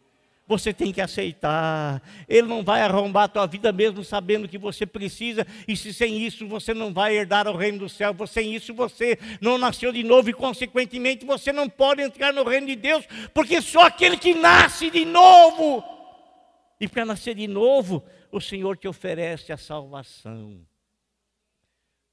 você 0.46 0.72
tem 0.72 0.92
que 0.92 1.00
aceitar. 1.00 2.00
Ele 2.28 2.46
não 2.46 2.62
vai 2.62 2.80
arrombar 2.80 3.24
a 3.24 3.28
tua 3.28 3.46
vida 3.46 3.72
mesmo 3.72 4.04
sabendo 4.04 4.48
que 4.48 4.58
você 4.58 4.86
precisa, 4.86 5.46
e 5.66 5.76
se 5.76 5.92
sem 5.92 6.18
isso 6.24 6.46
você 6.46 6.72
não 6.72 6.92
vai 6.92 7.16
herdar 7.16 7.48
o 7.48 7.56
reino 7.56 7.78
do 7.78 7.88
céu, 7.88 8.14
sem 8.26 8.54
isso 8.54 8.72
você 8.72 9.18
não 9.40 9.58
nasceu 9.58 9.92
de 9.92 10.02
novo 10.02 10.30
e 10.30 10.34
consequentemente 10.34 11.26
você 11.26 11.52
não 11.52 11.68
pode 11.68 12.02
entrar 12.02 12.32
no 12.32 12.44
reino 12.44 12.68
de 12.68 12.76
Deus, 12.76 13.04
porque 13.34 13.60
só 13.60 13.86
aquele 13.86 14.16
que 14.16 14.34
nasce 14.34 14.90
de 14.90 15.04
novo. 15.04 15.82
E 16.78 16.86
para 16.86 17.04
nascer 17.04 17.34
de 17.34 17.46
novo, 17.46 18.04
o 18.30 18.40
Senhor 18.40 18.76
te 18.76 18.86
oferece 18.86 19.52
a 19.52 19.56
salvação. 19.56 20.66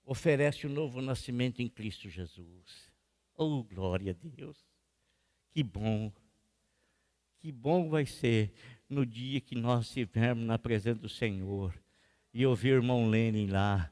Oferece 0.05 0.65
o 0.65 0.69
novo 0.69 1.01
nascimento 1.01 1.61
em 1.61 1.67
Cristo 1.67 2.09
Jesus. 2.09 2.91
Oh, 3.35 3.63
glória 3.63 4.11
a 4.11 4.27
Deus. 4.27 4.57
Que 5.51 5.63
bom. 5.63 6.11
Que 7.43 7.51
bom 7.51 7.89
vai 7.89 8.05
ser 8.05 8.53
no 8.89 9.05
dia 9.05 9.41
que 9.41 9.53
nós 9.53 9.87
estivermos 9.87 10.45
na 10.45 10.57
presença 10.57 11.01
do 11.01 11.09
Senhor. 11.09 11.73
E 12.33 12.41
eu 12.41 12.55
vi 12.55 12.71
o 12.71 12.75
irmão 12.75 13.09
Lenin 13.09 13.47
lá, 13.47 13.91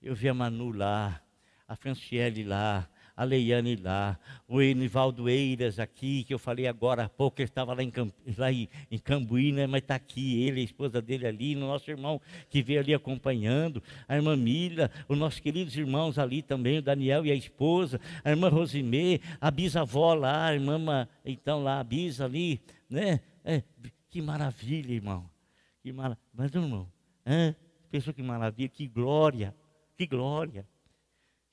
eu 0.00 0.14
vi 0.14 0.28
a 0.28 0.32
Manu 0.32 0.70
lá, 0.70 1.20
a 1.66 1.74
Franciele 1.74 2.44
lá, 2.44 2.88
a 3.16 3.22
Leiane 3.22 3.76
lá, 3.76 4.18
o 4.48 4.60
Enivaldo 4.60 5.28
Eiras 5.28 5.78
aqui, 5.78 6.24
que 6.24 6.34
eu 6.34 6.38
falei 6.38 6.66
agora 6.66 7.04
há 7.04 7.08
pouco, 7.08 7.40
ele 7.40 7.48
estava 7.48 7.72
lá 7.72 7.82
em, 7.82 7.92
lá 8.36 8.52
em, 8.52 8.68
em 8.90 8.98
Cambuí, 8.98 9.52
né, 9.52 9.66
mas 9.66 9.82
está 9.82 9.94
aqui, 9.94 10.42
ele, 10.42 10.60
a 10.60 10.64
esposa 10.64 11.00
dele 11.00 11.26
ali, 11.26 11.54
o 11.54 11.60
nosso 11.60 11.88
irmão 11.90 12.20
que 12.50 12.60
veio 12.60 12.80
ali 12.80 12.92
acompanhando, 12.92 13.82
a 14.08 14.16
irmã 14.16 14.36
Mila, 14.36 14.90
os 15.08 15.16
nossos 15.16 15.38
queridos 15.38 15.76
irmãos 15.76 16.18
ali 16.18 16.42
também, 16.42 16.78
o 16.78 16.82
Daniel 16.82 17.24
e 17.24 17.30
a 17.30 17.34
esposa, 17.34 18.00
a 18.24 18.30
irmã 18.30 18.48
Rosimê, 18.48 19.20
a 19.40 19.50
bisavó 19.50 20.14
lá, 20.14 20.46
a 20.46 20.54
irmã, 20.54 21.08
então 21.24 21.62
lá, 21.62 21.78
a 21.78 21.84
bisa 21.84 22.24
ali, 22.24 22.60
né? 22.94 23.20
É, 23.42 23.62
que 24.08 24.22
maravilha, 24.22 24.92
irmão. 24.92 25.30
Que. 25.80 25.92
Mas, 25.92 26.54
irmão, 26.54 26.90
é, 27.24 27.54
pensou 27.90 28.14
que 28.14 28.22
maravilha, 28.22 28.68
que 28.68 28.86
glória, 28.86 29.54
que 29.96 30.06
glória, 30.06 30.68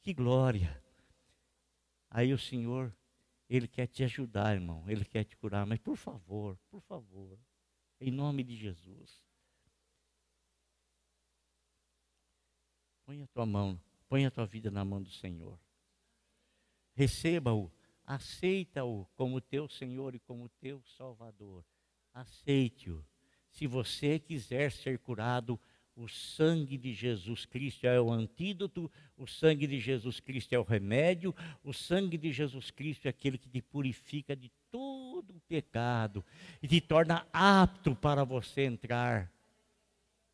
que 0.01 0.13
glória. 0.13 0.81
Aí 2.09 2.33
o 2.33 2.37
Senhor, 2.37 2.95
Ele 3.49 3.67
quer 3.67 3.87
te 3.87 4.03
ajudar, 4.03 4.53
irmão, 4.53 4.87
Ele 4.87 5.03
quer 5.03 5.23
te 5.23 5.35
curar, 5.35 5.65
mas 5.65 5.79
por 5.79 5.97
favor, 5.97 6.57
por 6.69 6.81
favor, 6.81 7.37
em 7.99 8.11
nome 8.11 8.43
de 8.43 8.55
Jesus. 8.55 9.21
Põe 13.05 13.21
a 13.23 13.27
tua 13.27 13.45
mão, 13.45 13.81
põe 14.07 14.25
a 14.25 14.31
tua 14.31 14.45
vida 14.45 14.69
na 14.69 14.85
mão 14.85 15.01
do 15.01 15.11
Senhor. 15.11 15.59
Receba-o 16.93 17.71
aceita-o 18.05 19.05
como 19.15 19.41
teu 19.41 19.67
Senhor 19.67 20.15
e 20.15 20.19
como 20.19 20.49
teu 20.59 20.81
Salvador. 20.97 21.63
Aceite-o. 22.13 23.05
Se 23.49 23.67
você 23.67 24.19
quiser 24.19 24.71
ser 24.71 24.99
curado, 24.99 25.59
o 25.95 26.07
sangue 26.07 26.77
de 26.77 26.93
Jesus 26.93 27.45
Cristo 27.45 27.85
é 27.85 27.99
o 27.99 28.11
antídoto, 28.11 28.89
o 29.17 29.27
sangue 29.27 29.67
de 29.67 29.79
Jesus 29.79 30.19
Cristo 30.19 30.53
é 30.53 30.59
o 30.59 30.63
remédio, 30.63 31.35
o 31.63 31.73
sangue 31.73 32.17
de 32.17 32.31
Jesus 32.31 32.71
Cristo 32.71 33.05
é 33.05 33.09
aquele 33.09 33.37
que 33.37 33.49
te 33.49 33.61
purifica 33.61 34.35
de 34.35 34.51
todo 34.71 35.35
o 35.35 35.41
pecado 35.41 36.23
e 36.61 36.67
te 36.67 36.79
torna 36.79 37.27
apto 37.31 37.95
para 37.95 38.23
você 38.23 38.61
entrar 38.61 39.31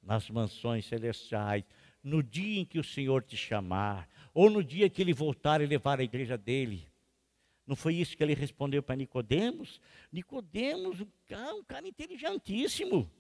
nas 0.02 0.30
mansões 0.30 0.86
celestiais 0.86 1.66
no 2.04 2.24
dia 2.24 2.62
em 2.62 2.66
que 2.66 2.80
o 2.80 2.84
Senhor 2.84 3.22
te 3.22 3.36
chamar, 3.36 4.08
ou 4.34 4.50
no 4.50 4.64
dia 4.64 4.90
que 4.90 5.02
ele 5.02 5.14
voltar 5.14 5.60
e 5.60 5.66
levar 5.66 6.00
a 6.00 6.04
igreja 6.04 6.38
dele. 6.38 6.88
Não 7.68 7.76
foi 7.76 7.96
isso 7.96 8.16
que 8.16 8.24
ele 8.24 8.34
respondeu 8.34 8.82
para 8.82 8.96
Nicodemos? 8.96 9.82
Nicodemos, 10.12 11.02
um 11.02 11.08
cara, 11.28 11.54
um 11.54 11.64
cara 11.64 11.86
inteligentíssimo. 11.86 13.12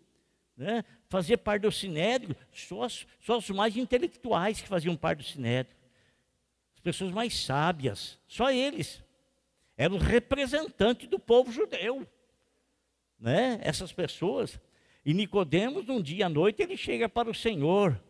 Né? 0.56 0.86
Fazia 1.10 1.38
parte 1.38 1.64
do 1.64 1.72
sinédrio, 1.72 2.34
só, 2.54 2.88
só 3.20 3.38
os 3.38 3.50
mais 3.50 3.76
intelectuais 3.76 4.62
que 4.62 4.68
faziam 4.68 4.96
parte 4.96 5.20
do 5.20 5.26
sinédrio. 5.26 5.76
As 6.74 6.80
pessoas 6.80 7.12
mais 7.12 7.38
sábias, 7.38 8.18
só 8.26 8.50
eles. 8.50 9.04
Eram 9.76 9.98
os 9.98 10.04
representantes 10.04 11.10
do 11.10 11.20
povo 11.20 11.52
judeu. 11.52 12.08
Né? 13.20 13.60
Essas 13.62 13.92
pessoas. 13.92 14.58
E 15.06 15.14
Nicodemos, 15.14 15.90
um 15.90 16.02
dia 16.02 16.28
à 16.28 16.30
noite, 16.30 16.62
ele 16.62 16.78
chega 16.78 17.10
para 17.10 17.30
o 17.30 17.36
Senhor, 17.36 18.02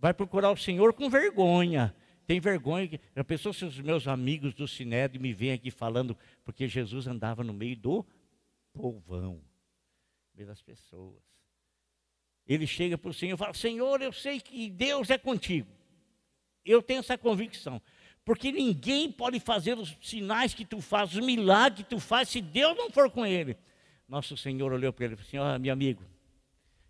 vai 0.00 0.12
procurar 0.12 0.50
o 0.50 0.56
Senhor 0.56 0.92
com 0.92 1.08
vergonha 1.08 1.94
tem 2.26 2.40
vergonha. 2.40 3.00
Já 3.14 3.24
pensou 3.24 3.52
se 3.52 3.64
os 3.64 3.78
meus 3.80 4.08
amigos 4.08 4.54
do 4.54 4.66
Sinédrio 4.66 5.20
me 5.20 5.32
vêm 5.32 5.52
aqui 5.52 5.70
falando, 5.70 6.16
porque 6.44 6.66
Jesus 6.66 7.06
andava 7.06 7.44
no 7.44 7.52
meio 7.52 7.76
do 7.76 8.06
povão, 8.72 9.34
no 9.34 10.36
meio 10.36 10.48
das 10.48 10.62
pessoas. 10.62 11.22
Ele 12.46 12.66
chega 12.66 12.98
para 12.98 13.10
o 13.10 13.14
Senhor 13.14 13.34
e 13.34 13.38
fala: 13.38 13.54
Senhor, 13.54 14.02
eu 14.02 14.12
sei 14.12 14.40
que 14.40 14.68
Deus 14.68 15.10
é 15.10 15.18
contigo. 15.18 15.68
Eu 16.64 16.82
tenho 16.82 17.00
essa 17.00 17.16
convicção. 17.16 17.80
Porque 18.24 18.50
ninguém 18.50 19.12
pode 19.12 19.38
fazer 19.38 19.78
os 19.78 19.96
sinais 20.00 20.54
que 20.54 20.64
tu 20.64 20.80
fazes, 20.80 21.16
os 21.16 21.24
milagres 21.24 21.84
que 21.84 21.90
tu 21.90 22.00
fazes, 22.00 22.32
se 22.32 22.40
Deus 22.40 22.74
não 22.76 22.90
for 22.90 23.10
com 23.10 23.26
ele. 23.26 23.56
Nosso 24.08 24.36
Senhor 24.36 24.72
olhou 24.72 24.92
para 24.92 25.04
ele 25.04 25.14
e 25.14 25.16
falou 25.16 25.28
assim: 25.28 25.38
Ó, 25.38 25.56
oh, 25.56 25.58
meu 25.58 25.72
amigo, 25.72 26.02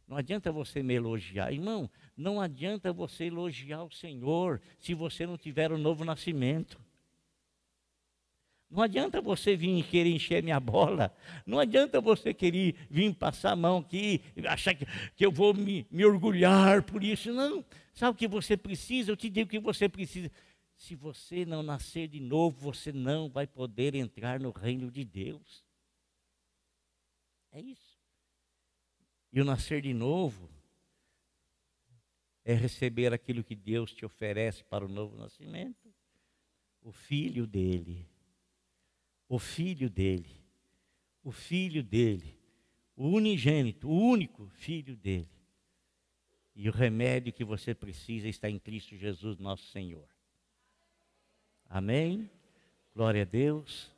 não 0.06 0.16
adianta 0.16 0.52
você 0.52 0.82
me 0.82 0.94
elogiar. 0.94 1.52
Irmão, 1.52 1.90
não 2.16 2.40
adianta 2.40 2.92
você 2.92 3.24
elogiar 3.24 3.82
o 3.82 3.90
Senhor 3.90 4.60
se 4.78 4.94
você 4.94 5.26
não 5.26 5.36
tiver 5.36 5.72
o 5.72 5.74
um 5.74 5.78
novo 5.78 6.04
nascimento. 6.04 6.80
Não 8.70 8.82
adianta 8.82 9.20
você 9.20 9.56
vir 9.56 9.84
querer 9.84 10.10
encher 10.10 10.42
minha 10.42 10.58
bola. 10.58 11.14
Não 11.46 11.58
adianta 11.58 12.00
você 12.00 12.32
querer 12.32 12.74
vir 12.90 13.14
passar 13.14 13.52
a 13.52 13.56
mão 13.56 13.78
aqui, 13.78 14.20
achar 14.48 14.74
que, 14.74 14.86
que 15.14 15.26
eu 15.26 15.30
vou 15.30 15.54
me, 15.54 15.86
me 15.90 16.04
orgulhar 16.04 16.82
por 16.82 17.02
isso. 17.02 17.32
Não. 17.32 17.64
Sabe 17.92 18.14
o 18.14 18.18
que 18.18 18.28
você 18.28 18.56
precisa? 18.56 19.10
Eu 19.10 19.16
te 19.16 19.28
digo 19.28 19.46
o 19.46 19.50
que 19.50 19.60
você 19.60 19.88
precisa. 19.88 20.30
Se 20.76 20.94
você 20.94 21.44
não 21.44 21.62
nascer 21.62 22.08
de 22.08 22.20
novo, 22.20 22.58
você 22.60 22.92
não 22.92 23.28
vai 23.28 23.46
poder 23.46 23.94
entrar 23.94 24.40
no 24.40 24.50
reino 24.50 24.90
de 24.90 25.04
Deus. 25.04 25.64
É 27.52 27.60
isso. 27.60 27.94
E 29.32 29.40
o 29.40 29.44
nascer 29.44 29.82
de 29.82 29.94
novo 29.94 30.53
é 32.44 32.52
receber 32.52 33.12
aquilo 33.12 33.42
que 33.42 33.54
Deus 33.54 33.92
te 33.92 34.04
oferece 34.04 34.62
para 34.64 34.84
o 34.84 34.88
novo 34.88 35.16
nascimento. 35.16 35.92
O 36.82 36.92
filho 36.92 37.46
dele. 37.46 38.06
O 39.28 39.38
filho 39.38 39.88
dele. 39.88 40.44
O 41.22 41.32
filho 41.32 41.82
dele. 41.82 42.38
O 42.94 43.08
unigênito, 43.08 43.88
o 43.88 43.98
único 43.98 44.46
filho 44.48 44.96
dele. 44.96 45.30
E 46.54 46.68
o 46.68 46.72
remédio 46.72 47.32
que 47.32 47.44
você 47.44 47.74
precisa 47.74 48.28
está 48.28 48.48
em 48.48 48.58
Cristo 48.58 48.96
Jesus, 48.96 49.38
nosso 49.38 49.64
Senhor. 49.68 50.08
Amém? 51.68 52.30
Glória 52.94 53.22
a 53.22 53.24
Deus. 53.24 53.93